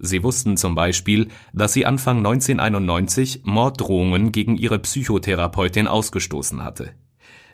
Sie 0.00 0.22
wussten 0.22 0.56
zum 0.56 0.74
Beispiel, 0.74 1.28
dass 1.52 1.72
sie 1.72 1.86
Anfang 1.86 2.18
1991 2.18 3.42
Morddrohungen 3.44 4.32
gegen 4.32 4.56
ihre 4.56 4.78
Psychotherapeutin 4.78 5.86
ausgestoßen 5.88 6.62
hatte. 6.62 6.92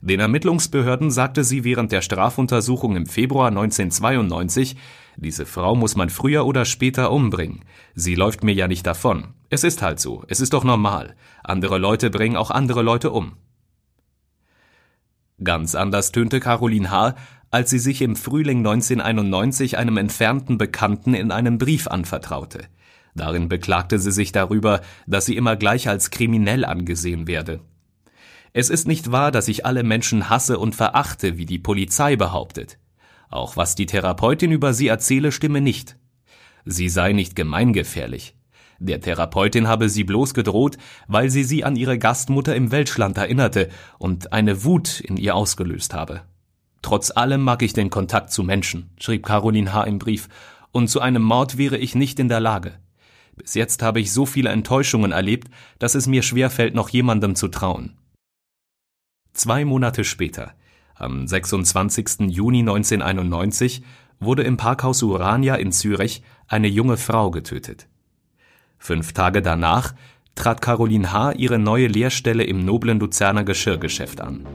Den 0.00 0.18
Ermittlungsbehörden 0.18 1.12
sagte 1.12 1.44
sie 1.44 1.62
während 1.62 1.92
der 1.92 2.02
Strafuntersuchung 2.02 2.96
im 2.96 3.06
Februar 3.06 3.48
1992, 3.48 4.76
diese 5.16 5.46
Frau 5.46 5.76
muss 5.76 5.94
man 5.94 6.10
früher 6.10 6.44
oder 6.44 6.64
später 6.64 7.12
umbringen. 7.12 7.64
Sie 7.94 8.16
läuft 8.16 8.42
mir 8.42 8.52
ja 8.52 8.66
nicht 8.66 8.84
davon. 8.86 9.34
Es 9.48 9.62
ist 9.62 9.80
halt 9.80 10.00
so, 10.00 10.24
es 10.26 10.40
ist 10.40 10.54
doch 10.54 10.64
normal. 10.64 11.14
Andere 11.44 11.78
Leute 11.78 12.10
bringen 12.10 12.36
auch 12.36 12.50
andere 12.50 12.82
Leute 12.82 13.12
um. 13.12 13.36
Ganz 15.44 15.74
anders 15.74 16.12
tönte 16.12 16.40
Caroline 16.40 16.90
H., 16.90 17.14
als 17.52 17.68
sie 17.70 17.78
sich 17.78 18.00
im 18.00 18.16
Frühling 18.16 18.58
1991 18.58 19.76
einem 19.76 19.98
entfernten 19.98 20.56
Bekannten 20.56 21.12
in 21.12 21.30
einem 21.30 21.58
Brief 21.58 21.86
anvertraute. 21.86 22.64
Darin 23.14 23.50
beklagte 23.50 23.98
sie 23.98 24.10
sich 24.10 24.32
darüber, 24.32 24.80
dass 25.06 25.26
sie 25.26 25.36
immer 25.36 25.56
gleich 25.56 25.86
als 25.86 26.10
kriminell 26.10 26.64
angesehen 26.64 27.26
werde. 27.26 27.60
Es 28.54 28.70
ist 28.70 28.88
nicht 28.88 29.12
wahr, 29.12 29.30
dass 29.30 29.48
ich 29.48 29.66
alle 29.66 29.82
Menschen 29.82 30.30
hasse 30.30 30.58
und 30.58 30.74
verachte, 30.74 31.36
wie 31.36 31.44
die 31.44 31.58
Polizei 31.58 32.16
behauptet. 32.16 32.78
Auch 33.28 33.56
was 33.56 33.74
die 33.74 33.86
Therapeutin 33.86 34.50
über 34.50 34.72
sie 34.72 34.88
erzähle, 34.88 35.30
stimme 35.30 35.60
nicht. 35.60 35.96
Sie 36.64 36.88
sei 36.88 37.12
nicht 37.12 37.36
gemeingefährlich. 37.36 38.34
Der 38.78 39.00
Therapeutin 39.00 39.68
habe 39.68 39.90
sie 39.90 40.04
bloß 40.04 40.32
gedroht, 40.32 40.78
weil 41.06 41.28
sie 41.28 41.44
sie 41.44 41.64
an 41.64 41.76
ihre 41.76 41.98
Gastmutter 41.98 42.56
im 42.56 42.72
Welschland 42.72 43.18
erinnerte 43.18 43.68
und 43.98 44.32
eine 44.32 44.64
Wut 44.64 45.00
in 45.00 45.18
ihr 45.18 45.34
ausgelöst 45.34 45.92
habe. 45.92 46.22
Trotz 46.82 47.10
allem 47.10 47.42
mag 47.42 47.62
ich 47.62 47.72
den 47.72 47.90
Kontakt 47.90 48.32
zu 48.32 48.42
Menschen, 48.42 48.90
schrieb 48.98 49.24
Caroline 49.24 49.72
H. 49.72 49.84
im 49.84 49.98
Brief, 49.98 50.28
und 50.72 50.88
zu 50.88 51.00
einem 51.00 51.22
Mord 51.22 51.56
wäre 51.56 51.78
ich 51.78 51.94
nicht 51.94 52.18
in 52.18 52.28
der 52.28 52.40
Lage. 52.40 52.78
Bis 53.36 53.54
jetzt 53.54 53.82
habe 53.82 54.00
ich 54.00 54.12
so 54.12 54.26
viele 54.26 54.50
Enttäuschungen 54.50 55.12
erlebt, 55.12 55.48
dass 55.78 55.94
es 55.94 56.06
mir 56.06 56.22
schwerfällt, 56.22 56.74
noch 56.74 56.88
jemandem 56.90 57.34
zu 57.34 57.48
trauen. 57.48 57.96
Zwei 59.32 59.64
Monate 59.64 60.04
später, 60.04 60.52
am 60.94 61.26
26. 61.26 62.28
Juni 62.28 62.60
1991, 62.60 63.82
wurde 64.20 64.42
im 64.42 64.56
Parkhaus 64.56 65.02
Urania 65.02 65.54
in 65.54 65.72
Zürich 65.72 66.22
eine 66.46 66.68
junge 66.68 66.96
Frau 66.96 67.30
getötet. 67.30 67.88
Fünf 68.78 69.12
Tage 69.12 69.40
danach 69.40 69.94
trat 70.34 70.60
Caroline 70.60 71.12
H. 71.12 71.32
ihre 71.32 71.58
neue 71.58 71.86
Lehrstelle 71.86 72.44
im 72.44 72.64
noblen 72.64 73.00
Luzerner 73.00 73.44
Geschirrgeschäft 73.44 74.20
an. 74.20 74.46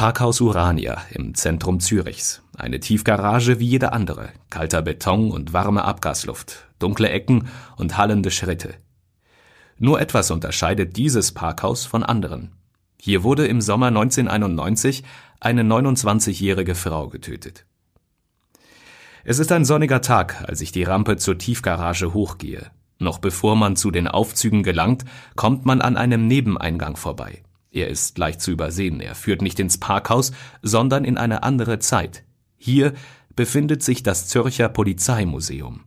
Parkhaus 0.00 0.40
Urania 0.40 1.02
im 1.10 1.34
Zentrum 1.34 1.78
Zürichs. 1.78 2.40
Eine 2.56 2.80
Tiefgarage 2.80 3.60
wie 3.60 3.66
jede 3.66 3.92
andere. 3.92 4.30
Kalter 4.48 4.80
Beton 4.80 5.30
und 5.30 5.52
warme 5.52 5.84
Abgasluft. 5.84 6.70
Dunkle 6.78 7.10
Ecken 7.10 7.48
und 7.76 7.98
hallende 7.98 8.30
Schritte. 8.30 8.72
Nur 9.76 10.00
etwas 10.00 10.30
unterscheidet 10.30 10.96
dieses 10.96 11.32
Parkhaus 11.32 11.84
von 11.84 12.02
anderen. 12.02 12.52
Hier 12.98 13.24
wurde 13.24 13.46
im 13.46 13.60
Sommer 13.60 13.88
1991 13.88 15.04
eine 15.38 15.64
29-jährige 15.64 16.74
Frau 16.74 17.08
getötet. 17.08 17.66
Es 19.22 19.38
ist 19.38 19.52
ein 19.52 19.66
sonniger 19.66 20.00
Tag, 20.00 20.42
als 20.48 20.62
ich 20.62 20.72
die 20.72 20.84
Rampe 20.84 21.18
zur 21.18 21.36
Tiefgarage 21.36 22.14
hochgehe. 22.14 22.70
Noch 22.98 23.18
bevor 23.18 23.54
man 23.54 23.76
zu 23.76 23.90
den 23.90 24.08
Aufzügen 24.08 24.62
gelangt, 24.62 25.04
kommt 25.36 25.66
man 25.66 25.82
an 25.82 25.98
einem 25.98 26.26
Nebeneingang 26.26 26.96
vorbei. 26.96 27.42
Er 27.70 27.88
ist 27.88 28.18
leicht 28.18 28.40
zu 28.40 28.50
übersehen, 28.50 29.00
er 29.00 29.14
führt 29.14 29.42
nicht 29.42 29.60
ins 29.60 29.78
Parkhaus, 29.78 30.32
sondern 30.62 31.04
in 31.04 31.16
eine 31.16 31.42
andere 31.42 31.78
Zeit. 31.78 32.24
Hier 32.56 32.94
befindet 33.36 33.82
sich 33.82 34.02
das 34.02 34.26
Zürcher 34.26 34.68
Polizeimuseum. 34.68 35.84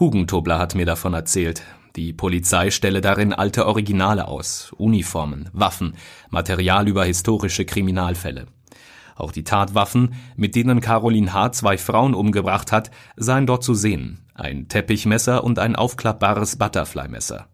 Hugentobler 0.00 0.58
hat 0.58 0.74
mir 0.74 0.86
davon 0.86 1.14
erzählt. 1.14 1.62
Die 1.96 2.12
Polizei 2.12 2.70
stelle 2.70 3.00
darin 3.00 3.32
alte 3.32 3.66
Originale 3.66 4.26
aus, 4.26 4.72
Uniformen, 4.72 5.48
Waffen, 5.52 5.94
Material 6.30 6.88
über 6.88 7.04
historische 7.04 7.64
Kriminalfälle. 7.64 8.46
Auch 9.14 9.30
die 9.30 9.44
Tatwaffen, 9.44 10.14
mit 10.34 10.56
denen 10.56 10.80
Caroline 10.80 11.32
H. 11.32 11.52
zwei 11.52 11.78
Frauen 11.78 12.14
umgebracht 12.14 12.72
hat, 12.72 12.90
seien 13.16 13.46
dort 13.46 13.62
zu 13.62 13.74
sehen. 13.74 14.24
Ein 14.34 14.66
Teppichmesser 14.66 15.44
und 15.44 15.60
ein 15.60 15.76
aufklappbares 15.76 16.56
Butterfly-Messer. 16.56 17.46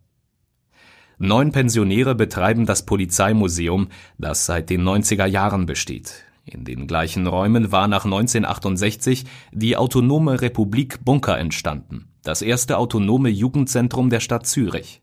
Neun 1.22 1.52
Pensionäre 1.52 2.14
betreiben 2.14 2.64
das 2.64 2.86
Polizeimuseum, 2.86 3.88
das 4.16 4.46
seit 4.46 4.70
den 4.70 4.82
90er 4.82 5.26
Jahren 5.26 5.66
besteht. 5.66 6.24
In 6.46 6.64
den 6.64 6.86
gleichen 6.86 7.26
Räumen 7.26 7.70
war 7.70 7.88
nach 7.88 8.06
1968 8.06 9.26
die 9.52 9.76
Autonome 9.76 10.40
Republik 10.40 11.04
Bunker 11.04 11.38
entstanden, 11.38 12.08
das 12.22 12.40
erste 12.40 12.78
autonome 12.78 13.28
Jugendzentrum 13.28 14.08
der 14.08 14.20
Stadt 14.20 14.46
Zürich. 14.46 15.02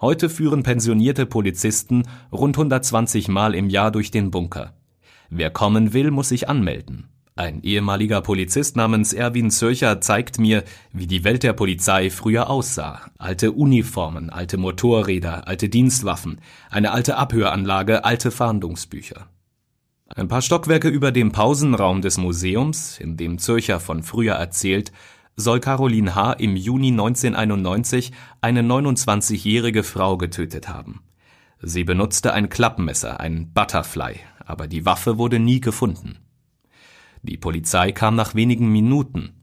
Heute 0.00 0.28
führen 0.28 0.64
pensionierte 0.64 1.24
Polizisten 1.24 2.02
rund 2.32 2.56
120 2.56 3.28
Mal 3.28 3.54
im 3.54 3.70
Jahr 3.70 3.92
durch 3.92 4.10
den 4.10 4.32
Bunker. 4.32 4.74
Wer 5.30 5.50
kommen 5.50 5.92
will, 5.92 6.10
muss 6.10 6.30
sich 6.30 6.48
anmelden. 6.48 7.10
Ein 7.38 7.62
ehemaliger 7.62 8.20
Polizist 8.20 8.74
namens 8.74 9.12
Erwin 9.12 9.52
Zürcher 9.52 10.00
zeigt 10.00 10.40
mir, 10.40 10.64
wie 10.92 11.06
die 11.06 11.22
Welt 11.22 11.44
der 11.44 11.52
Polizei 11.52 12.10
früher 12.10 12.50
aussah. 12.50 13.12
Alte 13.16 13.52
Uniformen, 13.52 14.28
alte 14.28 14.56
Motorräder, 14.56 15.46
alte 15.46 15.68
Dienstwaffen, 15.68 16.40
eine 16.68 16.90
alte 16.90 17.16
Abhöranlage, 17.16 18.04
alte 18.04 18.32
Fahndungsbücher. 18.32 19.28
Ein 20.08 20.26
paar 20.26 20.42
Stockwerke 20.42 20.88
über 20.88 21.12
dem 21.12 21.30
Pausenraum 21.30 22.02
des 22.02 22.18
Museums, 22.18 22.98
in 22.98 23.16
dem 23.16 23.38
Zürcher 23.38 23.78
von 23.78 24.02
früher 24.02 24.34
erzählt, 24.34 24.90
soll 25.36 25.60
Caroline 25.60 26.16
H. 26.16 26.32
im 26.32 26.56
Juni 26.56 26.88
1991 26.88 28.10
eine 28.40 28.62
29-jährige 28.62 29.84
Frau 29.84 30.16
getötet 30.16 30.68
haben. 30.68 31.04
Sie 31.62 31.84
benutzte 31.84 32.32
ein 32.32 32.48
Klappmesser, 32.48 33.20
ein 33.20 33.52
Butterfly, 33.52 34.16
aber 34.44 34.66
die 34.66 34.84
Waffe 34.84 35.18
wurde 35.18 35.38
nie 35.38 35.60
gefunden. 35.60 36.18
Die 37.22 37.36
Polizei 37.36 37.92
kam 37.92 38.14
nach 38.14 38.34
wenigen 38.34 38.70
Minuten. 38.70 39.34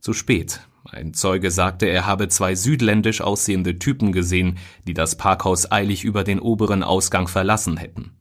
Zu 0.00 0.12
spät. 0.12 0.60
Ein 0.90 1.14
Zeuge 1.14 1.50
sagte, 1.50 1.86
er 1.86 2.06
habe 2.06 2.28
zwei 2.28 2.54
südländisch 2.54 3.20
aussehende 3.20 3.78
Typen 3.78 4.12
gesehen, 4.12 4.58
die 4.86 4.94
das 4.94 5.16
Parkhaus 5.16 5.70
eilig 5.70 6.04
über 6.04 6.24
den 6.24 6.40
oberen 6.40 6.82
Ausgang 6.82 7.28
verlassen 7.28 7.76
hätten. 7.76 8.12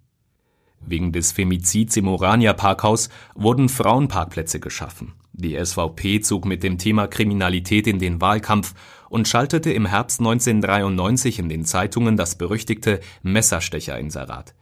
Wegen 0.80 1.12
des 1.12 1.32
Femizids 1.32 1.98
im 1.98 2.08
Orania 2.08 2.54
Parkhaus 2.54 3.10
wurden 3.36 3.70
Frauenparkplätze 3.70 4.60
geschaffen. 4.60 5.14
Die 5.34 5.58
SVP 5.64 6.22
zog 6.22 6.46
mit 6.46 6.64
dem 6.64 6.78
Thema 6.78 7.08
Kriminalität 7.08 7.88
in 7.88 8.00
den 8.00 8.20
Wahlkampf 8.20 8.74
und 9.10 9.28
schaltete 9.28 9.72
im 9.72 9.86
Herbst 9.86 10.20
1993 10.20 11.40
in 11.40 11.50
den 11.50 11.66
Zeitungen 11.66 12.18
das 12.18 12.36
berüchtigte 12.36 13.00
Messerstecher-Inserat. 13.24 14.56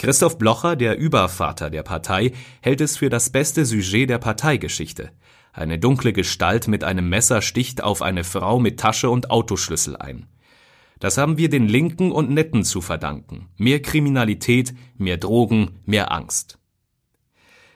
Christoph 0.00 0.38
Blocher, 0.38 0.76
der 0.76 0.96
Übervater 0.96 1.68
der 1.68 1.82
Partei, 1.82 2.32
hält 2.62 2.80
es 2.80 2.96
für 2.96 3.10
das 3.10 3.28
beste 3.28 3.66
Sujet 3.66 4.08
der 4.08 4.16
Parteigeschichte. 4.16 5.10
Eine 5.52 5.78
dunkle 5.78 6.14
Gestalt 6.14 6.68
mit 6.68 6.84
einem 6.84 7.10
Messer 7.10 7.42
sticht 7.42 7.84
auf 7.84 8.00
eine 8.00 8.24
Frau 8.24 8.58
mit 8.58 8.80
Tasche 8.80 9.10
und 9.10 9.30
Autoschlüssel 9.30 9.96
ein. 9.96 10.24
Das 11.00 11.18
haben 11.18 11.36
wir 11.36 11.50
den 11.50 11.68
Linken 11.68 12.12
und 12.12 12.30
Netten 12.30 12.64
zu 12.64 12.80
verdanken. 12.80 13.50
Mehr 13.58 13.82
Kriminalität, 13.82 14.72
mehr 14.96 15.18
Drogen, 15.18 15.72
mehr 15.84 16.10
Angst. 16.12 16.58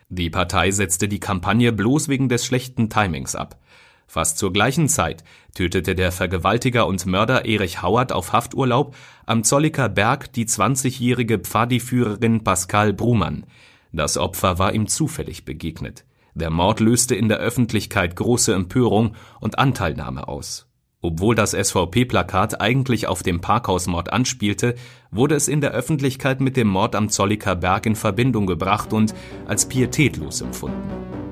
Die 0.08 0.30
Partei 0.30 0.70
setzte 0.70 1.08
die 1.08 1.20
Kampagne 1.20 1.72
bloß 1.74 2.08
wegen 2.08 2.30
des 2.30 2.46
schlechten 2.46 2.88
Timings 2.88 3.34
ab. 3.34 3.60
Fast 4.06 4.38
zur 4.38 4.52
gleichen 4.52 4.88
Zeit 4.88 5.25
tötete 5.54 5.94
der 5.94 6.12
Vergewaltiger 6.12 6.87
und 6.87 7.06
Mörder 7.06 7.44
Erich 7.44 7.82
Hauert 7.82 8.12
auf 8.12 8.32
Hafturlaub 8.32 8.94
am 9.26 9.44
Zolliker 9.44 9.88
Berg 9.88 10.32
die 10.32 10.46
20-jährige 10.46 11.38
Pfadi-Führerin 11.38 12.44
Pascal 12.44 12.92
Brumann. 12.92 13.46
Das 13.92 14.18
Opfer 14.18 14.58
war 14.58 14.75
ihm 14.75 14.87
zufällig 14.87 15.44
begegnet. 15.44 16.04
Der 16.34 16.50
Mord 16.50 16.80
löste 16.80 17.14
in 17.14 17.28
der 17.28 17.38
Öffentlichkeit 17.38 18.16
große 18.16 18.52
Empörung 18.52 19.14
und 19.40 19.58
Anteilnahme 19.58 20.26
aus. 20.26 20.66
Obwohl 21.00 21.34
das 21.34 21.52
SVP-Plakat 21.52 22.61
eigentlich 22.61 23.06
auf 23.06 23.23
dem 23.23 23.40
Parkhausmord 23.40 24.12
anspielte, 24.12 24.75
wurde 25.11 25.34
es 25.34 25.49
in 25.49 25.61
der 25.61 25.73
Öffentlichkeit 25.73 26.40
mit 26.40 26.56
dem 26.56 26.68
Mord 26.68 26.96
am 26.96 27.11
Zolliker 27.11 27.54
Berg 27.56 27.87
in 27.87 27.94
Verbindung 27.94 28.46
gebracht 28.46 28.92
und 28.92 29.14
als 29.46 29.66
pietätlos 29.66 30.40
empfunden. 30.40 31.23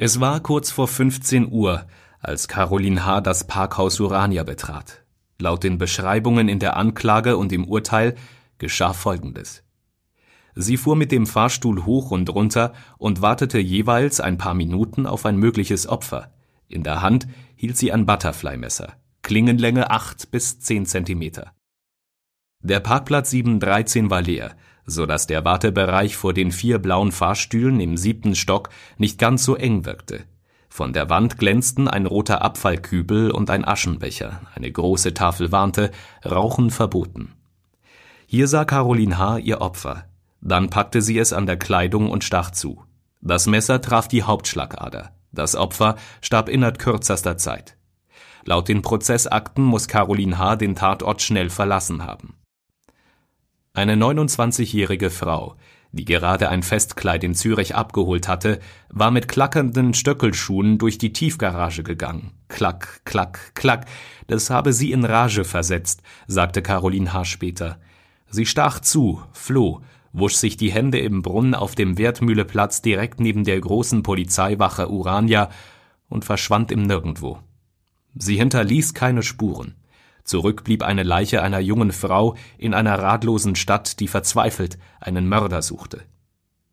Es 0.00 0.20
war 0.20 0.38
kurz 0.38 0.70
vor 0.70 0.86
15 0.86 1.50
Uhr, 1.50 1.84
als 2.20 2.46
Caroline 2.46 3.04
H. 3.04 3.20
das 3.20 3.48
Parkhaus 3.48 3.98
Urania 3.98 4.44
betrat. 4.44 5.02
Laut 5.40 5.64
den 5.64 5.76
Beschreibungen 5.76 6.48
in 6.48 6.60
der 6.60 6.76
Anklage 6.76 7.36
und 7.36 7.52
im 7.52 7.64
Urteil 7.64 8.14
geschah 8.58 8.92
Folgendes. 8.92 9.64
Sie 10.54 10.76
fuhr 10.76 10.94
mit 10.94 11.10
dem 11.10 11.26
Fahrstuhl 11.26 11.84
hoch 11.84 12.12
und 12.12 12.30
runter 12.30 12.74
und 12.98 13.22
wartete 13.22 13.58
jeweils 13.58 14.20
ein 14.20 14.38
paar 14.38 14.54
Minuten 14.54 15.04
auf 15.04 15.26
ein 15.26 15.36
mögliches 15.36 15.88
Opfer. 15.88 16.32
In 16.68 16.84
der 16.84 17.02
Hand 17.02 17.26
hielt 17.56 17.76
sie 17.76 17.90
ein 17.90 18.06
Butterfly-Messer, 18.06 18.92
Klingenlänge 19.22 19.90
acht 19.90 20.30
bis 20.30 20.60
zehn 20.60 20.86
Zentimeter. 20.86 21.50
Der 22.60 22.78
Parkplatz 22.78 23.30
713 23.30 24.10
war 24.10 24.22
leer, 24.22 24.54
so 24.88 25.06
dass 25.06 25.26
der 25.26 25.44
Wartebereich 25.44 26.16
vor 26.16 26.32
den 26.32 26.50
vier 26.50 26.78
blauen 26.78 27.12
Fahrstühlen 27.12 27.78
im 27.80 27.96
siebten 27.96 28.34
Stock 28.34 28.70
nicht 28.96 29.18
ganz 29.18 29.44
so 29.44 29.54
eng 29.54 29.84
wirkte. 29.84 30.24
Von 30.70 30.92
der 30.92 31.10
Wand 31.10 31.38
glänzten 31.38 31.88
ein 31.88 32.06
roter 32.06 32.42
Abfallkübel 32.42 33.30
und 33.30 33.50
ein 33.50 33.66
Aschenbecher, 33.66 34.40
eine 34.54 34.70
große 34.70 35.14
Tafel 35.14 35.52
warnte, 35.52 35.90
Rauchen 36.24 36.70
verboten. 36.70 37.32
Hier 38.26 38.48
sah 38.48 38.64
Caroline 38.64 39.18
H. 39.18 39.38
ihr 39.38 39.60
Opfer, 39.60 40.04
dann 40.40 40.70
packte 40.70 41.02
sie 41.02 41.18
es 41.18 41.32
an 41.32 41.46
der 41.46 41.56
Kleidung 41.56 42.10
und 42.10 42.24
stach 42.24 42.50
zu. 42.50 42.84
Das 43.20 43.46
Messer 43.46 43.80
traf 43.80 44.08
die 44.08 44.22
Hauptschlagader. 44.22 45.12
Das 45.32 45.56
Opfer 45.56 45.96
starb 46.20 46.48
innerhalb 46.48 46.78
kürzester 46.78 47.36
Zeit. 47.36 47.76
Laut 48.44 48.68
den 48.68 48.82
Prozessakten 48.82 49.64
muss 49.64 49.88
Caroline 49.88 50.38
H. 50.38 50.56
den 50.56 50.74
Tatort 50.74 51.20
schnell 51.20 51.50
verlassen 51.50 52.04
haben. 52.06 52.37
Eine 53.78 53.94
29-jährige 53.94 55.08
Frau, 55.08 55.54
die 55.92 56.04
gerade 56.04 56.48
ein 56.48 56.64
Festkleid 56.64 57.22
in 57.22 57.36
Zürich 57.36 57.76
abgeholt 57.76 58.26
hatte, 58.26 58.58
war 58.88 59.12
mit 59.12 59.28
klackernden 59.28 59.94
Stöckelschuhen 59.94 60.78
durch 60.78 60.98
die 60.98 61.12
Tiefgarage 61.12 61.84
gegangen. 61.84 62.32
Klack, 62.48 63.02
klack, 63.04 63.54
klack, 63.54 63.86
das 64.26 64.50
habe 64.50 64.72
sie 64.72 64.90
in 64.90 65.04
Rage 65.04 65.44
versetzt, 65.44 66.02
sagte 66.26 66.60
Caroline 66.60 67.12
H. 67.12 67.26
später. 67.26 67.78
Sie 68.28 68.46
stach 68.46 68.80
zu, 68.80 69.22
floh 69.32 69.80
wusch 70.12 70.34
sich 70.34 70.56
die 70.56 70.72
Hände 70.72 70.98
im 70.98 71.22
Brunnen 71.22 71.54
auf 71.54 71.76
dem 71.76 71.98
Wertmühleplatz 71.98 72.82
direkt 72.82 73.20
neben 73.20 73.44
der 73.44 73.60
großen 73.60 74.02
Polizeiwache 74.02 74.90
Urania 74.90 75.50
und 76.08 76.24
verschwand 76.24 76.72
im 76.72 76.82
Nirgendwo. 76.82 77.38
Sie 78.16 78.38
hinterließ 78.38 78.94
keine 78.94 79.22
Spuren. 79.22 79.77
Zurück 80.28 80.62
blieb 80.62 80.82
eine 80.82 81.04
Leiche 81.04 81.42
einer 81.42 81.58
jungen 81.58 81.90
Frau 81.90 82.36
in 82.58 82.74
einer 82.74 82.98
ratlosen 82.98 83.56
Stadt, 83.56 83.98
die 83.98 84.08
verzweifelt 84.08 84.78
einen 85.00 85.26
Mörder 85.26 85.62
suchte. 85.62 86.02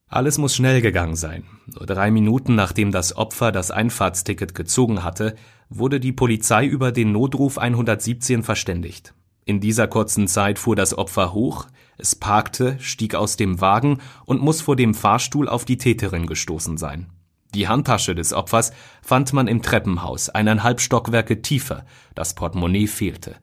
Alles 0.09 0.37
muss 0.37 0.53
schnell 0.53 0.81
gegangen 0.81 1.15
sein. 1.15 1.45
Nur 1.65 1.85
drei 1.85 2.11
Minuten 2.11 2.55
nachdem 2.55 2.91
das 2.91 3.15
Opfer 3.15 3.53
das 3.53 3.71
Einfahrtsticket 3.71 4.55
gezogen 4.55 5.05
hatte, 5.05 5.35
wurde 5.69 6.01
die 6.01 6.11
Polizei 6.11 6.65
über 6.65 6.91
den 6.91 7.13
Notruf 7.13 7.57
117 7.57 8.43
verständigt. 8.43 9.13
In 9.45 9.61
dieser 9.61 9.87
kurzen 9.87 10.27
Zeit 10.27 10.59
fuhr 10.59 10.75
das 10.75 10.97
Opfer 10.97 11.31
hoch, 11.31 11.67
es 11.97 12.13
parkte, 12.13 12.75
stieg 12.81 13.15
aus 13.15 13.37
dem 13.37 13.61
Wagen 13.61 13.99
und 14.25 14.41
muss 14.41 14.59
vor 14.59 14.75
dem 14.75 14.93
Fahrstuhl 14.93 15.47
auf 15.47 15.63
die 15.63 15.77
Täterin 15.77 16.27
gestoßen 16.27 16.75
sein. 16.75 17.09
Die 17.53 17.69
Handtasche 17.69 18.15
des 18.15 18.33
Opfers 18.33 18.73
fand 19.01 19.31
man 19.31 19.47
im 19.47 19.61
Treppenhaus, 19.61 20.27
eineinhalb 20.27 20.81
Stockwerke 20.81 21.41
tiefer, 21.41 21.85
das 22.15 22.35
Portemonnaie 22.35 22.87
fehlte. 22.87 23.37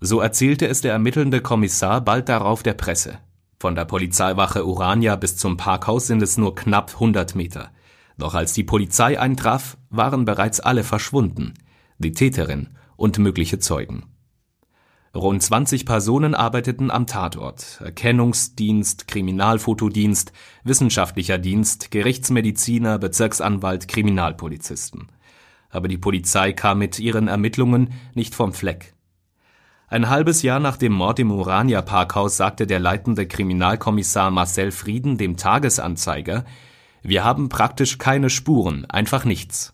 So 0.00 0.20
erzählte 0.20 0.68
es 0.68 0.80
der 0.80 0.92
ermittelnde 0.92 1.40
Kommissar 1.40 2.00
bald 2.00 2.28
darauf 2.28 2.62
der 2.62 2.74
Presse. 2.74 3.18
Von 3.58 3.74
der 3.74 3.84
Polizeiwache 3.84 4.64
Urania 4.64 5.16
bis 5.16 5.36
zum 5.36 5.56
Parkhaus 5.56 6.06
sind 6.06 6.22
es 6.22 6.38
nur 6.38 6.54
knapp 6.54 6.94
100 6.94 7.34
Meter. 7.34 7.72
Doch 8.16 8.34
als 8.34 8.52
die 8.52 8.62
Polizei 8.62 9.18
eintraf, 9.18 9.76
waren 9.90 10.24
bereits 10.24 10.60
alle 10.60 10.84
verschwunden, 10.84 11.54
die 11.98 12.12
Täterin 12.12 12.68
und 12.96 13.18
mögliche 13.18 13.58
Zeugen. 13.58 14.04
Rund 15.14 15.42
20 15.42 15.84
Personen 15.84 16.36
arbeiteten 16.36 16.92
am 16.92 17.08
Tatort: 17.08 17.80
Erkennungsdienst, 17.82 19.08
Kriminalfotodienst, 19.08 20.32
wissenschaftlicher 20.62 21.38
Dienst, 21.38 21.90
Gerichtsmediziner, 21.90 22.98
Bezirksanwalt, 22.98 23.88
Kriminalpolizisten. 23.88 25.08
Aber 25.70 25.88
die 25.88 25.98
Polizei 25.98 26.52
kam 26.52 26.78
mit 26.78 27.00
ihren 27.00 27.26
Ermittlungen 27.26 27.94
nicht 28.14 28.36
vom 28.36 28.52
Fleck. 28.52 28.94
Ein 29.90 30.10
halbes 30.10 30.42
Jahr 30.42 30.60
nach 30.60 30.76
dem 30.76 30.92
Mord 30.92 31.18
im 31.18 31.30
Urania 31.30 31.80
Parkhaus 31.80 32.36
sagte 32.36 32.66
der 32.66 32.78
leitende 32.78 33.26
Kriminalkommissar 33.26 34.30
Marcel 34.30 34.70
Frieden 34.70 35.16
dem 35.16 35.38
Tagesanzeiger, 35.38 36.44
wir 37.02 37.24
haben 37.24 37.48
praktisch 37.48 37.96
keine 37.96 38.28
Spuren, 38.28 38.84
einfach 38.84 39.24
nichts. 39.24 39.72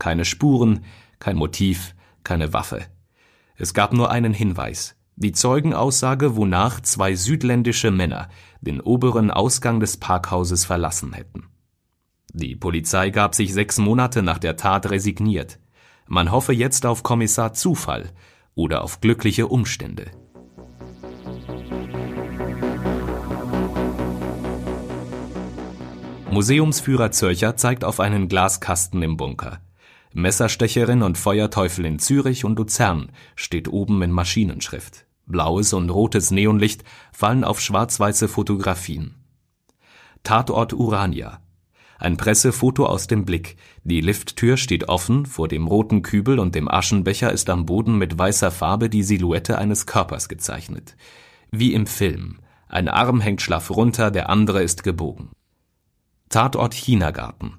Keine 0.00 0.24
Spuren, 0.24 0.84
kein 1.20 1.36
Motiv, 1.36 1.94
keine 2.24 2.52
Waffe. 2.52 2.86
Es 3.54 3.74
gab 3.74 3.92
nur 3.92 4.10
einen 4.10 4.34
Hinweis, 4.34 4.96
die 5.14 5.30
Zeugenaussage, 5.30 6.34
wonach 6.34 6.80
zwei 6.80 7.14
südländische 7.14 7.92
Männer 7.92 8.28
den 8.60 8.80
oberen 8.80 9.30
Ausgang 9.30 9.78
des 9.78 9.98
Parkhauses 9.98 10.64
verlassen 10.64 11.12
hätten. 11.12 11.46
Die 12.32 12.56
Polizei 12.56 13.10
gab 13.10 13.36
sich 13.36 13.54
sechs 13.54 13.78
Monate 13.78 14.22
nach 14.22 14.38
der 14.38 14.56
Tat 14.56 14.90
resigniert. 14.90 15.60
Man 16.08 16.32
hoffe 16.32 16.52
jetzt 16.52 16.86
auf 16.86 17.04
Kommissar 17.04 17.52
Zufall 17.52 18.12
oder 18.58 18.82
auf 18.82 19.00
glückliche 19.00 19.46
Umstände. 19.46 20.10
Museumsführer 26.32 27.12
Zörcher 27.12 27.56
zeigt 27.56 27.84
auf 27.84 28.00
einen 28.00 28.28
Glaskasten 28.28 29.00
im 29.02 29.16
Bunker. 29.16 29.60
Messerstecherin 30.12 31.02
und 31.02 31.16
Feuerteufel 31.16 31.84
in 31.84 32.00
Zürich 32.00 32.44
und 32.44 32.58
Luzern 32.58 33.12
steht 33.36 33.68
oben 33.68 34.02
in 34.02 34.10
Maschinenschrift. 34.10 35.06
Blaues 35.26 35.72
und 35.72 35.90
rotes 35.90 36.32
Neonlicht 36.32 36.82
fallen 37.12 37.44
auf 37.44 37.60
schwarz-weiße 37.60 38.26
Fotografien. 38.26 39.14
Tatort 40.24 40.72
Urania. 40.72 41.40
Ein 41.98 42.16
Pressefoto 42.16 42.86
aus 42.86 43.08
dem 43.08 43.24
Blick. 43.24 43.56
Die 43.82 44.00
Lifttür 44.00 44.56
steht 44.56 44.88
offen, 44.88 45.26
vor 45.26 45.48
dem 45.48 45.66
roten 45.66 46.02
Kübel 46.02 46.38
und 46.38 46.54
dem 46.54 46.70
Aschenbecher 46.70 47.32
ist 47.32 47.50
am 47.50 47.66
Boden 47.66 47.98
mit 47.98 48.16
weißer 48.16 48.52
Farbe 48.52 48.88
die 48.88 49.02
Silhouette 49.02 49.58
eines 49.58 49.86
Körpers 49.86 50.28
gezeichnet. 50.28 50.96
Wie 51.50 51.74
im 51.74 51.88
Film. 51.88 52.38
Ein 52.68 52.88
Arm 52.88 53.20
hängt 53.20 53.42
schlaff 53.42 53.70
runter, 53.70 54.12
der 54.12 54.30
andere 54.30 54.62
ist 54.62 54.84
gebogen. 54.84 55.30
Tatort 56.28 56.74
Chinagarten. 56.74 57.54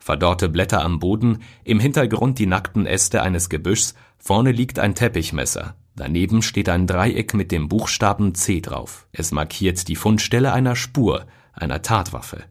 Verdorrte 0.00 0.48
Blätter 0.48 0.82
am 0.82 0.98
Boden, 0.98 1.38
im 1.62 1.78
Hintergrund 1.78 2.38
die 2.38 2.46
nackten 2.46 2.86
Äste 2.86 3.22
eines 3.22 3.48
Gebüschs, 3.48 3.94
vorne 4.18 4.50
liegt 4.50 4.78
ein 4.78 4.94
Teppichmesser. 4.94 5.76
Daneben 5.94 6.42
steht 6.42 6.68
ein 6.68 6.86
Dreieck 6.86 7.32
mit 7.32 7.52
dem 7.52 7.68
Buchstaben 7.68 8.34
C 8.34 8.60
drauf. 8.60 9.06
Es 9.12 9.30
markiert 9.30 9.86
die 9.86 9.96
Fundstelle 9.96 10.52
einer 10.52 10.74
Spur, 10.74 11.26
einer 11.52 11.82
Tatwaffe. 11.82 12.44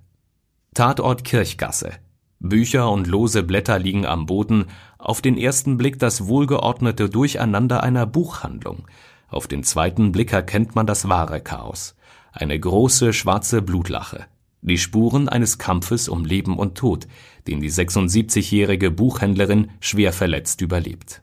Tatort 0.74 1.24
Kirchgasse. 1.24 1.92
Bücher 2.40 2.92
und 2.92 3.08
lose 3.08 3.44
Blätter 3.44 3.80
liegen 3.80 4.06
am 4.06 4.26
Boden, 4.26 4.66
auf 4.98 5.22
den 5.22 5.38
ersten 5.38 5.78
Blick 5.78 6.00
das 6.00 6.28
wohlgeordnete 6.28 7.10
Durcheinander 7.10 7.84
einer 7.84 8.06
Buchhandlung. 8.06 8.88
Auf 9.30 9.48
den 9.48 9.64
zweiten 9.64 10.12
Blick 10.12 10.34
erkennt 10.34 10.76
man 10.76 10.86
das 10.86 11.08
wahre 11.08 11.42
Chaos. 11.42 11.96
Eine 12.32 12.60
große 12.60 13.14
schwarze 13.14 13.62
Blutlache. 13.62 14.26
Die 14.62 14.78
Spuren 14.78 15.30
eines 15.30 15.58
Kampfes 15.58 16.10
um 16.10 16.26
Leben 16.26 16.58
und 16.58 16.76
Tod, 16.76 17.08
den 17.48 17.62
die 17.62 17.72
76-jährige 17.72 18.92
Buchhändlerin 18.92 19.70
schwer 19.80 20.14
verletzt 20.14 20.62
überlebt. 20.62 21.22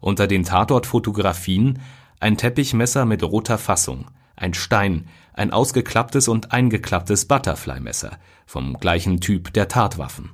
Unter 0.00 0.26
den 0.26 0.44
Tatortfotografien 0.44 1.80
ein 2.20 2.36
Teppichmesser 2.36 3.04
mit 3.04 3.22
roter 3.22 3.58
Fassung, 3.58 4.06
ein 4.36 4.54
Stein, 4.54 5.08
ein 5.36 5.52
ausgeklapptes 5.52 6.28
und 6.28 6.52
eingeklapptes 6.52 7.26
Butterfly-Messer, 7.26 8.18
vom 8.46 8.78
gleichen 8.78 9.20
Typ 9.20 9.52
der 9.52 9.68
Tatwaffen. 9.68 10.30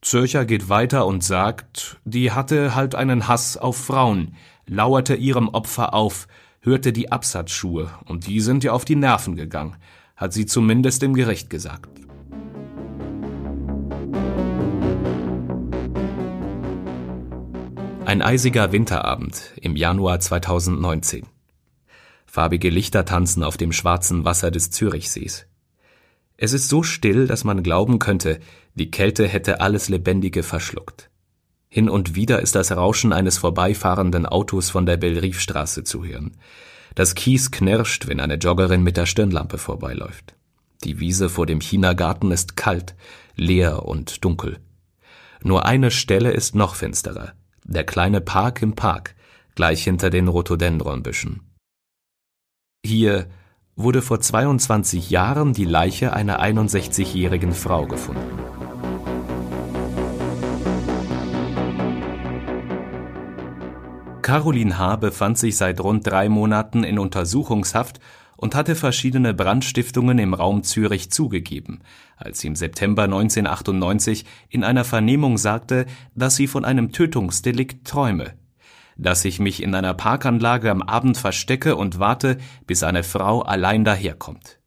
Zürcher 0.00 0.44
geht 0.44 0.68
weiter 0.68 1.04
und 1.04 1.24
sagt, 1.24 1.98
die 2.04 2.30
hatte 2.30 2.74
halt 2.74 2.94
einen 2.94 3.26
Hass 3.28 3.56
auf 3.56 3.76
Frauen, 3.76 4.36
lauerte 4.66 5.16
ihrem 5.16 5.48
Opfer 5.48 5.94
auf, 5.94 6.28
hörte 6.60 6.92
die 6.92 7.10
Absatzschuhe, 7.10 7.90
und 8.04 8.26
die 8.28 8.40
sind 8.40 8.62
ihr 8.62 8.72
auf 8.72 8.84
die 8.84 8.96
Nerven 8.96 9.34
gegangen, 9.34 9.76
hat 10.14 10.32
sie 10.32 10.46
zumindest 10.46 11.02
im 11.02 11.14
Gericht 11.14 11.50
gesagt. 11.50 11.90
Ein 18.04 18.22
eisiger 18.22 18.70
Winterabend 18.70 19.52
im 19.60 19.74
Januar 19.74 20.20
2019. 20.20 21.26
Farbige 22.36 22.68
Lichter 22.68 23.06
tanzen 23.06 23.42
auf 23.42 23.56
dem 23.56 23.72
schwarzen 23.72 24.26
Wasser 24.26 24.50
des 24.50 24.70
Zürichsees. 24.70 25.46
Es 26.36 26.52
ist 26.52 26.68
so 26.68 26.82
still, 26.82 27.26
dass 27.26 27.44
man 27.44 27.62
glauben 27.62 27.98
könnte, 27.98 28.40
die 28.74 28.90
Kälte 28.90 29.26
hätte 29.26 29.62
alles 29.62 29.88
Lebendige 29.88 30.42
verschluckt. 30.42 31.08
Hin 31.70 31.88
und 31.88 32.14
wieder 32.14 32.42
ist 32.42 32.54
das 32.54 32.72
Rauschen 32.72 33.14
eines 33.14 33.38
vorbeifahrenden 33.38 34.26
Autos 34.26 34.68
von 34.68 34.84
der 34.84 34.98
Bellriefstraße 34.98 35.82
zu 35.84 36.04
hören. 36.04 36.36
Das 36.94 37.14
Kies 37.14 37.52
knirscht, 37.52 38.06
wenn 38.06 38.20
eine 38.20 38.34
Joggerin 38.34 38.82
mit 38.82 38.98
der 38.98 39.06
Stirnlampe 39.06 39.56
vorbeiläuft. 39.56 40.34
Die 40.84 41.00
Wiese 41.00 41.30
vor 41.30 41.46
dem 41.46 41.60
Chinagarten 41.60 42.32
ist 42.32 42.54
kalt, 42.54 42.96
leer 43.34 43.86
und 43.86 44.26
dunkel. 44.26 44.58
Nur 45.42 45.64
eine 45.64 45.90
Stelle 45.90 46.32
ist 46.32 46.54
noch 46.54 46.74
finsterer 46.74 47.32
der 47.64 47.84
kleine 47.84 48.20
Park 48.20 48.60
im 48.60 48.74
Park, 48.74 49.14
gleich 49.54 49.84
hinter 49.84 50.10
den 50.10 50.28
Rhododendronbüschen. 50.28 51.40
Hier 52.86 53.26
wurde 53.74 54.00
vor 54.00 54.20
22 54.20 55.10
Jahren 55.10 55.52
die 55.52 55.64
Leiche 55.64 56.12
einer 56.12 56.40
61-jährigen 56.40 57.52
Frau 57.52 57.84
gefunden. 57.84 58.38
Caroline 64.22 64.78
H. 64.78 64.94
befand 64.96 65.36
sich 65.36 65.56
seit 65.56 65.80
rund 65.80 66.06
drei 66.06 66.28
Monaten 66.28 66.84
in 66.84 67.00
Untersuchungshaft 67.00 67.98
und 68.36 68.54
hatte 68.54 68.76
verschiedene 68.76 69.34
Brandstiftungen 69.34 70.20
im 70.20 70.32
Raum 70.32 70.62
Zürich 70.62 71.10
zugegeben, 71.10 71.80
als 72.16 72.38
sie 72.38 72.46
im 72.46 72.54
September 72.54 73.02
1998 73.02 74.24
in 74.48 74.62
einer 74.62 74.84
Vernehmung 74.84 75.38
sagte, 75.38 75.86
dass 76.14 76.36
sie 76.36 76.46
von 76.46 76.64
einem 76.64 76.92
Tötungsdelikt 76.92 77.84
träume, 77.84 78.34
dass 78.96 79.24
ich 79.24 79.38
mich 79.38 79.62
in 79.62 79.74
einer 79.74 79.94
Parkanlage 79.94 80.70
am 80.70 80.82
Abend 80.82 81.16
verstecke 81.18 81.76
und 81.76 81.98
warte, 81.98 82.38
bis 82.66 82.82
eine 82.82 83.02
Frau 83.02 83.42
allein 83.42 83.84
daherkommt. 83.84 84.58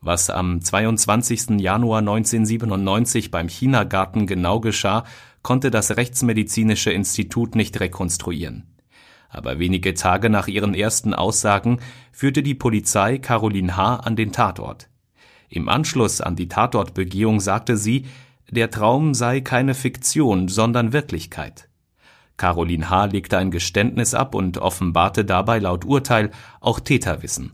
Was 0.00 0.30
am 0.30 0.60
22. 0.60 1.60
Januar 1.60 1.98
1997 1.98 3.30
beim 3.30 3.48
Chinagarten 3.48 4.26
genau 4.26 4.60
geschah, 4.60 5.04
konnte 5.42 5.70
das 5.70 5.96
Rechtsmedizinische 5.96 6.90
Institut 6.90 7.54
nicht 7.54 7.78
rekonstruieren 7.80 8.70
aber 9.30 9.58
wenige 9.58 9.94
Tage 9.94 10.28
nach 10.28 10.48
ihren 10.48 10.74
ersten 10.74 11.14
Aussagen 11.14 11.78
führte 12.12 12.42
die 12.42 12.54
Polizei 12.54 13.18
Caroline 13.18 13.76
H. 13.76 13.96
an 13.96 14.16
den 14.16 14.32
Tatort. 14.32 14.88
Im 15.48 15.68
Anschluss 15.68 16.20
an 16.20 16.36
die 16.36 16.48
Tatortbegehung 16.48 17.40
sagte 17.40 17.76
sie, 17.76 18.06
der 18.50 18.70
Traum 18.70 19.14
sei 19.14 19.40
keine 19.40 19.74
Fiktion, 19.74 20.48
sondern 20.48 20.92
Wirklichkeit. 20.92 21.68
Caroline 22.40 22.88
H. 22.88 23.04
legte 23.04 23.36
ein 23.36 23.50
Geständnis 23.50 24.14
ab 24.14 24.34
und 24.34 24.56
offenbarte 24.56 25.26
dabei 25.26 25.58
laut 25.58 25.84
Urteil 25.84 26.30
auch 26.60 26.80
Täterwissen. 26.80 27.52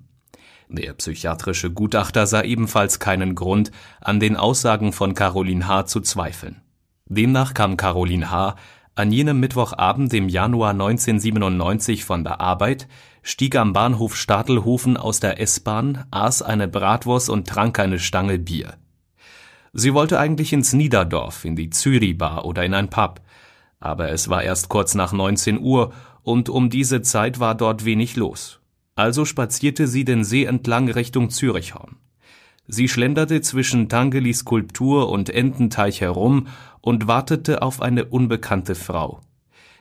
Der 0.68 0.92
psychiatrische 0.92 1.72
Gutachter 1.72 2.24
sah 2.28 2.42
ebenfalls 2.42 3.00
keinen 3.00 3.34
Grund, 3.34 3.72
an 4.00 4.20
den 4.20 4.36
Aussagen 4.36 4.92
von 4.92 5.14
Caroline 5.14 5.66
H. 5.66 5.86
zu 5.86 6.00
zweifeln. 6.02 6.62
Demnach 7.06 7.52
kam 7.52 7.76
Caroline 7.76 8.30
H. 8.30 8.54
An 8.94 9.10
jenem 9.10 9.40
Mittwochabend 9.40 10.14
im 10.14 10.28
Januar 10.28 10.70
1997 10.70 12.04
von 12.04 12.22
der 12.22 12.40
Arbeit, 12.40 12.86
stieg 13.22 13.56
am 13.56 13.72
Bahnhof 13.72 14.14
Stadelhofen 14.14 14.96
aus 14.96 15.18
der 15.18 15.40
S-Bahn, 15.40 16.04
aß 16.12 16.42
eine 16.42 16.68
Bratwurst 16.68 17.28
und 17.28 17.48
trank 17.48 17.80
eine 17.80 17.98
Stange 17.98 18.38
Bier. 18.38 18.74
Sie 19.72 19.94
wollte 19.94 20.20
eigentlich 20.20 20.52
ins 20.52 20.72
Niederdorf, 20.72 21.44
in 21.44 21.56
die 21.56 21.70
Züri-Bar 21.70 22.44
oder 22.44 22.64
in 22.64 22.72
ein 22.72 22.88
Pub, 22.88 23.20
aber 23.80 24.10
es 24.10 24.28
war 24.28 24.42
erst 24.42 24.68
kurz 24.68 24.94
nach 24.94 25.12
19 25.12 25.60
Uhr 25.60 25.92
und 26.22 26.48
um 26.48 26.70
diese 26.70 27.02
Zeit 27.02 27.40
war 27.40 27.54
dort 27.54 27.84
wenig 27.84 28.16
los. 28.16 28.60
Also 28.94 29.24
spazierte 29.24 29.86
sie 29.86 30.04
den 30.04 30.24
See 30.24 30.44
entlang 30.44 30.88
Richtung 30.88 31.30
Zürichhorn. 31.30 31.96
Sie 32.66 32.88
schlenderte 32.88 33.40
zwischen 33.42 33.88
Tangelis 33.88 34.38
Skulptur 34.38 35.08
und 35.10 35.30
Ententeich 35.30 36.00
herum 36.00 36.48
und 36.80 37.06
wartete 37.06 37.62
auf 37.62 37.80
eine 37.80 38.06
unbekannte 38.06 38.74
Frau. 38.74 39.20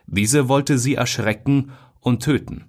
Diese 0.05 0.49
wollte 0.49 0.77
sie 0.77 0.95
erschrecken 0.95 1.71
und 1.99 2.21
töten. 2.21 2.65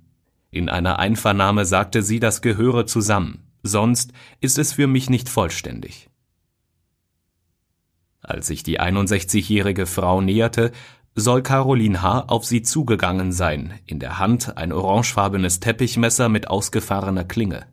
In 0.50 0.70
einer 0.70 0.98
Einvernahme 0.98 1.66
sagte 1.66 2.02
sie, 2.02 2.18
das 2.18 2.40
gehöre 2.40 2.86
zusammen, 2.86 3.42
sonst 3.62 4.12
ist 4.40 4.58
es 4.58 4.72
für 4.72 4.86
mich 4.86 5.10
nicht 5.10 5.28
vollständig. 5.28 6.08
Als 8.22 8.46
sich 8.46 8.62
die 8.62 8.80
61-jährige 8.80 9.86
Frau 9.86 10.20
näherte, 10.20 10.72
soll 11.18 11.40
Caroline 11.42 12.02
H. 12.02 12.26
auf 12.28 12.44
sie 12.44 12.62
zugegangen 12.62 13.32
sein, 13.32 13.72
in 13.86 13.98
der 13.98 14.18
Hand 14.18 14.58
ein 14.58 14.70
orangefarbenes 14.70 15.60
Teppichmesser 15.60 16.28
mit 16.28 16.48
ausgefahrener 16.48 17.24
Klinge. 17.24 17.66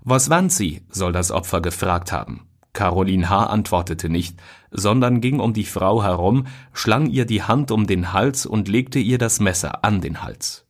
Was 0.00 0.30
wandt 0.30 0.52
sie? 0.52 0.82
soll 0.88 1.12
das 1.12 1.32
Opfer 1.32 1.60
gefragt 1.60 2.12
haben. 2.12 2.46
Caroline 2.72 3.28
H. 3.28 3.46
antwortete 3.46 4.08
nicht, 4.08 4.40
sondern 4.70 5.20
ging 5.20 5.40
um 5.40 5.52
die 5.52 5.64
Frau 5.64 6.04
herum, 6.04 6.46
schlang 6.72 7.10
ihr 7.10 7.26
die 7.26 7.42
Hand 7.42 7.72
um 7.72 7.88
den 7.88 8.12
Hals 8.12 8.46
und 8.46 8.68
legte 8.68 9.00
ihr 9.00 9.18
das 9.18 9.40
Messer 9.40 9.84
an 9.84 10.00
den 10.00 10.22
Hals. 10.22 10.64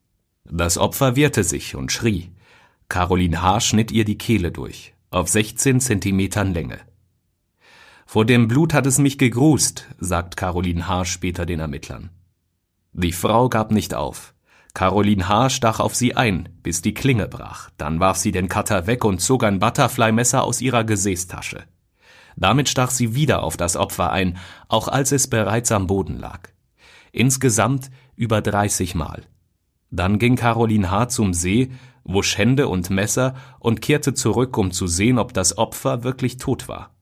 Das 0.45 0.79
Opfer 0.79 1.15
wehrte 1.15 1.45
sich 1.45 1.77
und 1.77 1.93
schrie. 1.93 2.33
Caroline 2.89 3.43
H. 3.43 3.61
schnitt 3.61 3.93
ihr 3.93 4.07
die 4.07 4.19
Kehle 4.19 4.51
durch, 4.51 4.95
auf 5.11 5.29
16 5.29 5.79
Zentimetern 5.81 6.55
Länge. 6.55 6.79
Vor 8.13 8.27
dem 8.27 8.47
Blut 8.47 8.75
hat 8.75 8.87
es 8.87 8.99
mich 8.99 9.17
gegrust, 9.17 9.87
sagt 9.99 10.37
Caroline 10.37 10.87
H. 10.87 11.07
später 11.07 11.47
den 11.47 11.61
Ermittlern. 11.61 12.11
Die 12.93 13.11
Frau 13.11 13.49
gab 13.49 13.71
nicht 13.71 13.95
auf. 13.95 14.35
Caroline 14.75 15.31
H. 15.31 15.49
stach 15.49 15.81
auf 15.81 15.95
sie 15.95 16.15
ein, 16.15 16.51
bis 16.63 16.83
die 16.83 16.93
Klinge 16.93 17.27
brach. 17.27 17.71
Dann 17.79 18.01
warf 18.01 18.19
sie 18.19 18.31
den 18.31 18.51
Cutter 18.51 18.87
weg 18.87 19.07
und 19.07 19.23
zog 19.23 19.45
ein 19.45 19.61
Butterfly-Messer 19.61 20.45
aus 20.45 20.61
ihrer 20.61 20.85
Gesäßtasche. 20.85 21.63
Damit 22.37 22.69
stach 22.69 22.91
sie 22.91 23.15
wieder 23.15 23.43
auf 23.43 23.57
das 23.57 23.79
Opfer 23.79 24.13
ein, 24.13 24.37
auch 24.69 24.89
als 24.89 25.11
es 25.13 25.27
bereits 25.27 25.73
am 25.73 25.87
Boden 25.87 26.19
lag. 26.19 26.51
Insgesamt 27.13 27.91
über 28.15 28.43
30 28.43 28.95
Mal. 28.95 29.23
Dann 29.91 30.19
ging 30.19 30.37
Caroline 30.37 30.91
H. 30.91 31.09
zum 31.09 31.33
See, 31.33 31.73
wusch 32.05 32.37
Hände 32.37 32.69
und 32.69 32.91
Messer 32.91 33.37
und 33.59 33.81
kehrte 33.81 34.13
zurück, 34.13 34.59
um 34.59 34.71
zu 34.71 34.87
sehen, 34.87 35.19
ob 35.19 35.33
das 35.33 35.57
Opfer 35.57 36.05
wirklich 36.05 36.37
tot 36.37 36.69
war. 36.69 36.93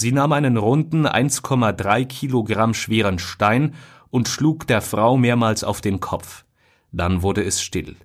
Sie 0.00 0.12
nahm 0.12 0.30
einen 0.30 0.58
runden 0.58 1.08
1,3 1.08 2.04
Kilogramm 2.04 2.72
schweren 2.72 3.18
Stein 3.18 3.74
und 4.10 4.28
schlug 4.28 4.64
der 4.68 4.80
Frau 4.80 5.16
mehrmals 5.16 5.64
auf 5.64 5.80
den 5.80 5.98
Kopf. 5.98 6.44
Dann 6.92 7.22
wurde 7.22 7.42
es 7.42 7.60
still. 7.60 7.96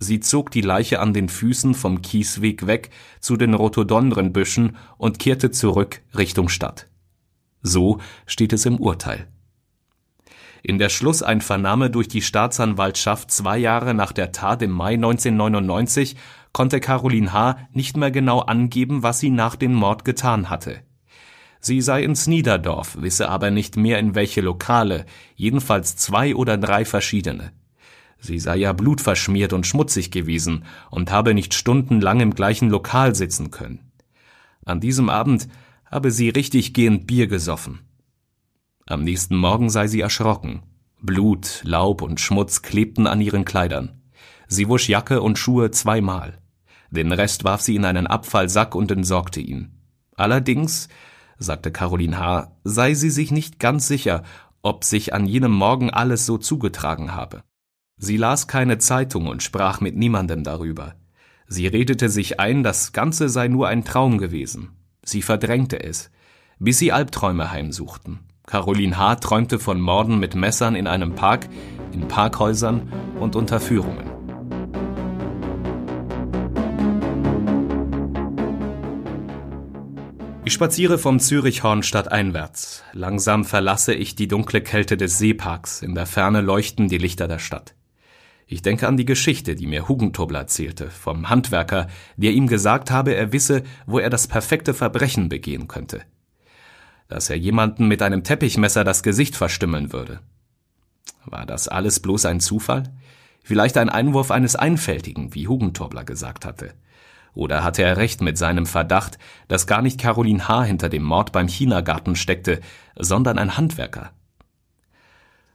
Sie 0.00 0.18
zog 0.18 0.50
die 0.50 0.60
Leiche 0.60 0.98
an 0.98 1.14
den 1.14 1.28
Füßen 1.28 1.74
vom 1.74 2.02
Kiesweg 2.02 2.66
weg 2.66 2.90
zu 3.20 3.36
den 3.36 3.54
Rhododendrenbüschen 3.54 4.76
und 4.98 5.20
kehrte 5.20 5.52
zurück 5.52 6.02
Richtung 6.18 6.48
Stadt. 6.48 6.88
So 7.62 8.00
steht 8.26 8.52
es 8.52 8.66
im 8.66 8.80
Urteil. 8.80 9.28
In 10.64 10.78
der 10.78 10.88
Schlusseinvernahme 10.88 11.90
durch 11.90 12.08
die 12.08 12.22
Staatsanwaltschaft 12.22 13.30
zwei 13.30 13.56
Jahre 13.56 13.94
nach 13.94 14.10
der 14.10 14.32
Tat 14.32 14.62
im 14.62 14.72
Mai 14.72 14.94
1999 14.94 16.16
konnte 16.52 16.80
Caroline 16.80 17.32
H. 17.32 17.56
nicht 17.70 17.96
mehr 17.96 18.10
genau 18.10 18.40
angeben, 18.40 19.04
was 19.04 19.20
sie 19.20 19.30
nach 19.30 19.54
dem 19.54 19.74
Mord 19.74 20.04
getan 20.04 20.50
hatte. 20.50 20.82
Sie 21.64 21.80
sei 21.80 22.02
ins 22.04 22.26
Niederdorf, 22.26 22.98
wisse 23.00 23.30
aber 23.30 23.50
nicht 23.50 23.78
mehr 23.78 23.98
in 23.98 24.14
welche 24.14 24.42
Lokale, 24.42 25.06
jedenfalls 25.34 25.96
zwei 25.96 26.34
oder 26.34 26.58
drei 26.58 26.84
verschiedene. 26.84 27.52
Sie 28.18 28.38
sei 28.38 28.56
ja 28.56 28.74
blutverschmiert 28.74 29.54
und 29.54 29.66
schmutzig 29.66 30.10
gewesen 30.10 30.66
und 30.90 31.10
habe 31.10 31.32
nicht 31.32 31.54
stundenlang 31.54 32.20
im 32.20 32.34
gleichen 32.34 32.68
Lokal 32.68 33.14
sitzen 33.14 33.50
können. 33.50 33.80
An 34.66 34.80
diesem 34.80 35.08
Abend 35.08 35.48
habe 35.90 36.10
sie 36.10 36.28
richtig 36.28 36.74
gehend 36.74 37.06
Bier 37.06 37.28
gesoffen. 37.28 37.80
Am 38.84 39.02
nächsten 39.02 39.34
Morgen 39.34 39.70
sei 39.70 39.86
sie 39.86 40.02
erschrocken. 40.02 40.64
Blut, 41.00 41.62
Laub 41.64 42.02
und 42.02 42.20
Schmutz 42.20 42.60
klebten 42.60 43.06
an 43.06 43.22
ihren 43.22 43.46
Kleidern. 43.46 44.02
Sie 44.48 44.68
wusch 44.68 44.90
Jacke 44.90 45.22
und 45.22 45.38
Schuhe 45.38 45.70
zweimal. 45.70 46.42
Den 46.90 47.10
Rest 47.10 47.44
warf 47.44 47.62
sie 47.62 47.76
in 47.76 47.86
einen 47.86 48.06
Abfallsack 48.06 48.74
und 48.74 48.90
entsorgte 48.90 49.40
ihn. 49.40 49.80
Allerdings, 50.14 50.90
sagte 51.38 51.70
Caroline 51.70 52.18
H., 52.18 52.52
sei 52.64 52.94
sie 52.94 53.10
sich 53.10 53.30
nicht 53.30 53.58
ganz 53.58 53.88
sicher, 53.88 54.22
ob 54.62 54.84
sich 54.84 55.12
an 55.12 55.26
jenem 55.26 55.52
Morgen 55.52 55.90
alles 55.90 56.26
so 56.26 56.38
zugetragen 56.38 57.14
habe. 57.14 57.42
Sie 57.96 58.16
las 58.16 58.48
keine 58.48 58.78
Zeitung 58.78 59.28
und 59.28 59.42
sprach 59.42 59.80
mit 59.80 59.96
niemandem 59.96 60.42
darüber. 60.42 60.94
Sie 61.46 61.66
redete 61.66 62.08
sich 62.08 62.40
ein, 62.40 62.62
das 62.62 62.92
Ganze 62.92 63.28
sei 63.28 63.48
nur 63.48 63.68
ein 63.68 63.84
Traum 63.84 64.18
gewesen. 64.18 64.70
Sie 65.04 65.22
verdrängte 65.22 65.82
es, 65.82 66.10
bis 66.58 66.78
sie 66.78 66.92
Albträume 66.92 67.50
heimsuchten. 67.50 68.20
Caroline 68.46 68.96
H. 68.96 69.16
träumte 69.16 69.58
von 69.58 69.80
Morden 69.80 70.18
mit 70.18 70.34
Messern 70.34 70.74
in 70.74 70.86
einem 70.86 71.14
Park, 71.14 71.48
in 71.92 72.08
Parkhäusern 72.08 72.92
und 73.18 73.36
Unterführungen. 73.36 74.13
Ich 80.44 80.52
spaziere 80.52 80.98
vom 80.98 81.20
Zürichhorn 81.20 81.82
stadteinwärts. 81.82 82.82
Langsam 82.92 83.44
verlasse 83.44 83.94
ich 83.94 84.14
die 84.14 84.28
dunkle 84.28 84.60
Kälte 84.60 84.96
des 84.96 85.18
Seeparks. 85.18 85.82
In 85.82 85.94
der 85.94 86.06
Ferne 86.06 86.40
leuchten 86.40 86.88
die 86.88 86.98
Lichter 86.98 87.28
der 87.28 87.38
Stadt. 87.38 87.74
Ich 88.46 88.60
denke 88.60 88.86
an 88.86 88.96
die 88.96 89.06
Geschichte, 89.06 89.54
die 89.54 89.66
mir 89.66 89.88
Hugentobler 89.88 90.40
erzählte, 90.40 90.90
vom 90.90 91.30
Handwerker, 91.30 91.88
der 92.16 92.32
ihm 92.32 92.46
gesagt 92.46 92.90
habe, 92.90 93.14
er 93.14 93.32
wisse, 93.32 93.62
wo 93.86 93.98
er 93.98 94.10
das 94.10 94.28
perfekte 94.28 94.74
Verbrechen 94.74 95.28
begehen 95.28 95.66
könnte 95.66 96.02
dass 97.08 97.30
er 97.30 97.36
jemanden 97.36 97.86
mit 97.88 98.02
einem 98.02 98.24
Teppichmesser 98.24 98.84
das 98.84 99.02
Gesicht 99.02 99.36
verstümmeln 99.36 99.92
würde. 99.92 100.20
War 101.24 101.46
das 101.46 101.68
alles 101.68 102.00
bloß 102.00 102.26
ein 102.26 102.40
Zufall? 102.40 102.92
Vielleicht 103.42 103.76
ein 103.76 103.90
Einwurf 103.90 104.30
eines 104.30 104.56
Einfältigen, 104.56 105.34
wie 105.34 105.48
Hugentobler 105.48 106.04
gesagt 106.04 106.44
hatte. 106.44 106.74
Oder 107.34 107.64
hatte 107.64 107.82
er 107.82 107.96
recht 107.96 108.20
mit 108.20 108.38
seinem 108.38 108.66
Verdacht, 108.66 109.18
dass 109.48 109.66
gar 109.66 109.82
nicht 109.82 110.00
Caroline 110.00 110.48
H. 110.48 110.64
hinter 110.64 110.88
dem 110.88 111.02
Mord 111.02 111.32
beim 111.32 111.48
Chinagarten 111.48 112.16
steckte, 112.16 112.60
sondern 112.96 113.38
ein 113.38 113.56
Handwerker? 113.56 114.10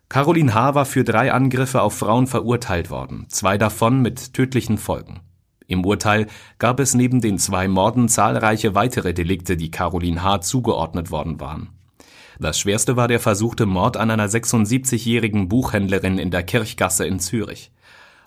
Caroline 0.10 0.54
H. 0.54 0.76
war 0.76 0.86
für 0.86 1.04
drei 1.04 1.32
Angriffe 1.32 1.82
auf 1.82 1.98
Frauen 1.98 2.28
verurteilt 2.28 2.90
worden, 2.90 3.26
zwei 3.30 3.58
davon 3.58 4.02
mit 4.02 4.34
tödlichen 4.34 4.78
Folgen. 4.78 5.22
Im 5.68 5.86
Urteil 5.86 6.26
gab 6.58 6.80
es 6.80 6.96
neben 6.96 7.22
den 7.22 7.38
zwei 7.38 7.68
Morden 7.68 8.10
zahlreiche 8.10 8.74
weitere 8.74 9.14
Delikte, 9.14 9.56
die 9.56 9.70
Caroline 9.70 10.24
H. 10.24 10.42
zugeordnet 10.42 11.12
worden 11.12 11.40
waren. 11.40 11.70
Das 12.40 12.60
schwerste 12.60 12.96
war 12.96 13.08
der 13.08 13.20
versuchte 13.20 13.68
Mord 13.68 13.98
an 13.98 14.10
einer 14.10 14.28
76-jährigen 14.28 15.48
Buchhändlerin 15.48 16.18
in 16.18 16.32
der 16.32 16.42
Kirchgasse 16.42 17.06
in 17.06 17.20
Zürich. 17.20 17.72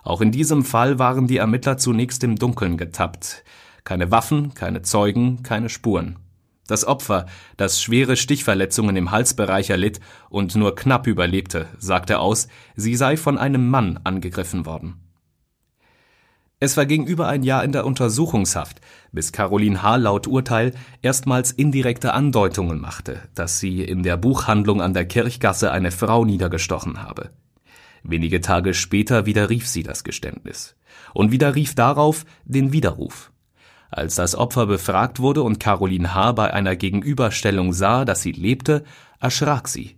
Auch 0.03 0.21
in 0.21 0.31
diesem 0.31 0.63
Fall 0.63 0.99
waren 0.99 1.27
die 1.27 1.37
Ermittler 1.37 1.77
zunächst 1.77 2.23
im 2.23 2.35
Dunkeln 2.35 2.77
getappt. 2.77 3.43
Keine 3.83 4.11
Waffen, 4.11 4.53
keine 4.53 4.81
Zeugen, 4.81 5.43
keine 5.43 5.69
Spuren. 5.69 6.19
Das 6.67 6.85
Opfer, 6.85 7.25
das 7.57 7.81
schwere 7.81 8.15
Stichverletzungen 8.15 8.95
im 8.95 9.11
Halsbereich 9.11 9.69
erlitt 9.69 9.99
und 10.29 10.55
nur 10.55 10.75
knapp 10.75 11.07
überlebte, 11.07 11.67
sagte 11.77 12.19
aus, 12.19 12.47
sie 12.75 12.95
sei 12.95 13.17
von 13.17 13.37
einem 13.37 13.69
Mann 13.69 13.99
angegriffen 14.03 14.65
worden. 14.65 14.99
Es 16.59 16.75
verging 16.75 17.05
über 17.05 17.27
ein 17.27 17.43
Jahr 17.43 17.65
in 17.65 17.73
der 17.73 17.85
Untersuchungshaft, 17.85 18.79
bis 19.11 19.33
Caroline 19.33 19.83
H. 19.83 19.97
laut 19.97 20.27
Urteil 20.27 20.73
erstmals 21.01 21.51
indirekte 21.51 22.13
Andeutungen 22.13 22.79
machte, 22.79 23.19
dass 23.35 23.59
sie 23.59 23.83
in 23.83 24.01
der 24.01 24.15
Buchhandlung 24.15 24.81
an 24.81 24.93
der 24.93 25.05
Kirchgasse 25.05 25.73
eine 25.73 25.91
Frau 25.91 26.23
niedergestochen 26.23 27.03
habe. 27.03 27.31
Wenige 28.03 28.41
Tage 28.41 28.73
später 28.73 29.25
widerrief 29.25 29.67
sie 29.67 29.81
das 29.81 30.03
Geständnis 30.03 30.75
und 31.13 31.31
widerrief 31.31 31.73
darauf 31.73 32.25
den 32.43 32.73
Widerruf. 32.73 33.31
Als 33.89 34.15
das 34.15 34.35
Opfer 34.35 34.65
befragt 34.65 35.19
wurde 35.19 35.41
und 35.43 35.59
Caroline 35.59 36.13
H. 36.13 36.33
bei 36.33 36.53
einer 36.53 36.75
Gegenüberstellung 36.75 37.73
sah, 37.73 38.05
dass 38.05 38.21
sie 38.21 38.31
lebte, 38.31 38.83
erschrak 39.19 39.67
sie. 39.67 39.97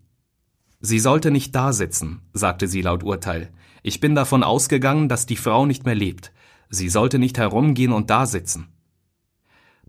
Sie 0.82 1.00
sollte 1.00 1.32
nicht 1.32 1.56
da 1.56 1.74
sitzen, 1.74 2.22
sagte 2.34 2.68
sie 2.68 2.82
laut 2.82 3.04
Urteil. 3.04 3.52
Ich 3.82 4.00
bin 4.00 4.14
davon 4.14 4.44
ausgegangen, 4.44 5.10
dass 5.10 5.26
die 5.26 5.38
Frau 5.38 5.66
nicht 5.66 5.86
mehr 5.86 5.96
lebt. 5.96 6.32
Sie 6.70 6.90
sollte 6.90 7.18
nicht 7.18 7.38
herumgehen 7.38 7.92
und 7.92 8.10
dasitzen. 8.10 8.68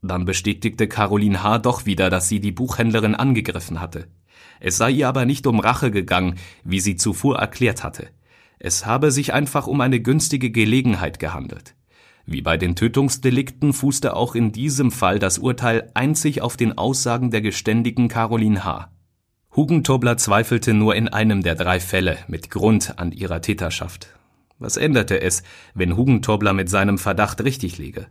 Dann 0.01 0.25
bestätigte 0.25 0.89
Caroline 0.89 1.43
H. 1.43 1.59
doch 1.59 1.85
wieder, 1.85 2.09
dass 2.09 2.29
sie 2.29 2.41
die 2.41 2.53
Buchhändlerin 2.53 3.15
angegriffen 3.15 3.81
hatte. 3.81 4.07
Es 4.61 4.77
sei 4.77 4.91
ihr 4.91 5.09
aber 5.09 5.25
nicht 5.25 5.47
um 5.47 5.61
Rache 5.61 5.91
gegangen, 5.91 6.37
wie 6.65 6.81
sie 6.81 6.97
zuvor 6.97 7.39
erklärt 7.39 7.85
hatte. 7.85 8.09
Es 8.59 8.87
habe 8.87 9.11
sich 9.11 9.33
einfach 9.33 9.67
um 9.67 9.81
eine 9.81 10.01
günstige 10.01 10.51
Gelegenheit 10.51 11.19
gehandelt. 11.19 11.75
Wie 12.25 12.43
bei 12.43 12.57
den 12.57 12.75
Tötungsdelikten 12.75 13.73
fußte 13.73 14.17
auch 14.17 14.35
in 14.35 14.51
diesem 14.51 14.91
Fall 14.91 15.19
das 15.19 15.39
Urteil 15.39 15.91
einzig 15.95 16.41
auf 16.43 16.57
den 16.57 16.77
Aussagen 16.77 17.31
der 17.31 17.41
geständigen 17.41 18.09
Caroline 18.09 18.65
H. 18.65 18.91
Hugentobler 19.55 20.17
zweifelte 20.17 20.75
nur 20.75 20.97
in 20.97 21.09
einem 21.09 21.43
der 21.43 21.55
drei 21.55 21.79
Fälle 21.79 22.19
mit 22.27 22.51
Grund 22.51 22.99
an 22.99 23.13
ihrer 23.13 23.41
Täterschaft. 23.41 24.09
Was 24.59 24.77
änderte 24.77 25.21
es, 25.21 25.45
wenn 25.75 25.97
Hugentobler 25.97 26.53
mit 26.53 26.69
seinem 26.69 26.99
Verdacht 26.99 27.45
richtig 27.45 27.79
liege? 27.79 28.07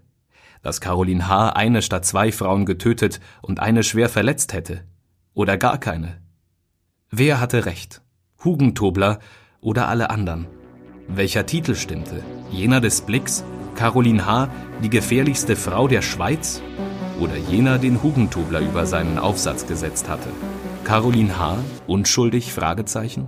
Dass 0.62 0.79
Caroline 0.79 1.27
H. 1.27 1.49
eine 1.49 1.81
statt 1.81 2.05
zwei 2.05 2.31
Frauen 2.31 2.65
getötet 2.65 3.19
und 3.41 3.60
eine 3.60 3.84
schwer 3.84 4.10
verletzt 4.10 4.53
hätte? 4.53 4.86
Oder 5.34 5.58
gar 5.58 5.77
keine? 5.77 6.21
Wer 7.12 7.39
hatte 7.39 7.65
recht? 7.68 8.02
Hugentobler 8.44 9.20
oder 9.62 9.88
alle 9.88 10.10
anderen? 10.10 10.48
Welcher 11.08 11.46
Titel 11.46 11.76
stimmte? 11.76 12.24
Jener 12.52 12.82
des 12.82 13.02
Blicks? 13.02 13.44
Caroline 13.76 14.26
H., 14.26 14.50
die 14.84 14.89
gefährlichste 14.89 15.56
Frau 15.56 15.88
der 15.88 16.02
Schweiz? 16.02 16.62
Oder 17.20 17.38
jener, 17.38 17.78
den 17.78 18.02
Hugentobler 18.02 18.60
über 18.60 18.88
seinen 18.88 19.20
Aufsatz 19.20 19.68
gesetzt 19.68 20.10
hatte? 20.10 20.30
Caroline 20.84 21.38
H., 21.38 21.58
unschuldig? 21.86 22.52
Fragezeichen? 22.52 23.28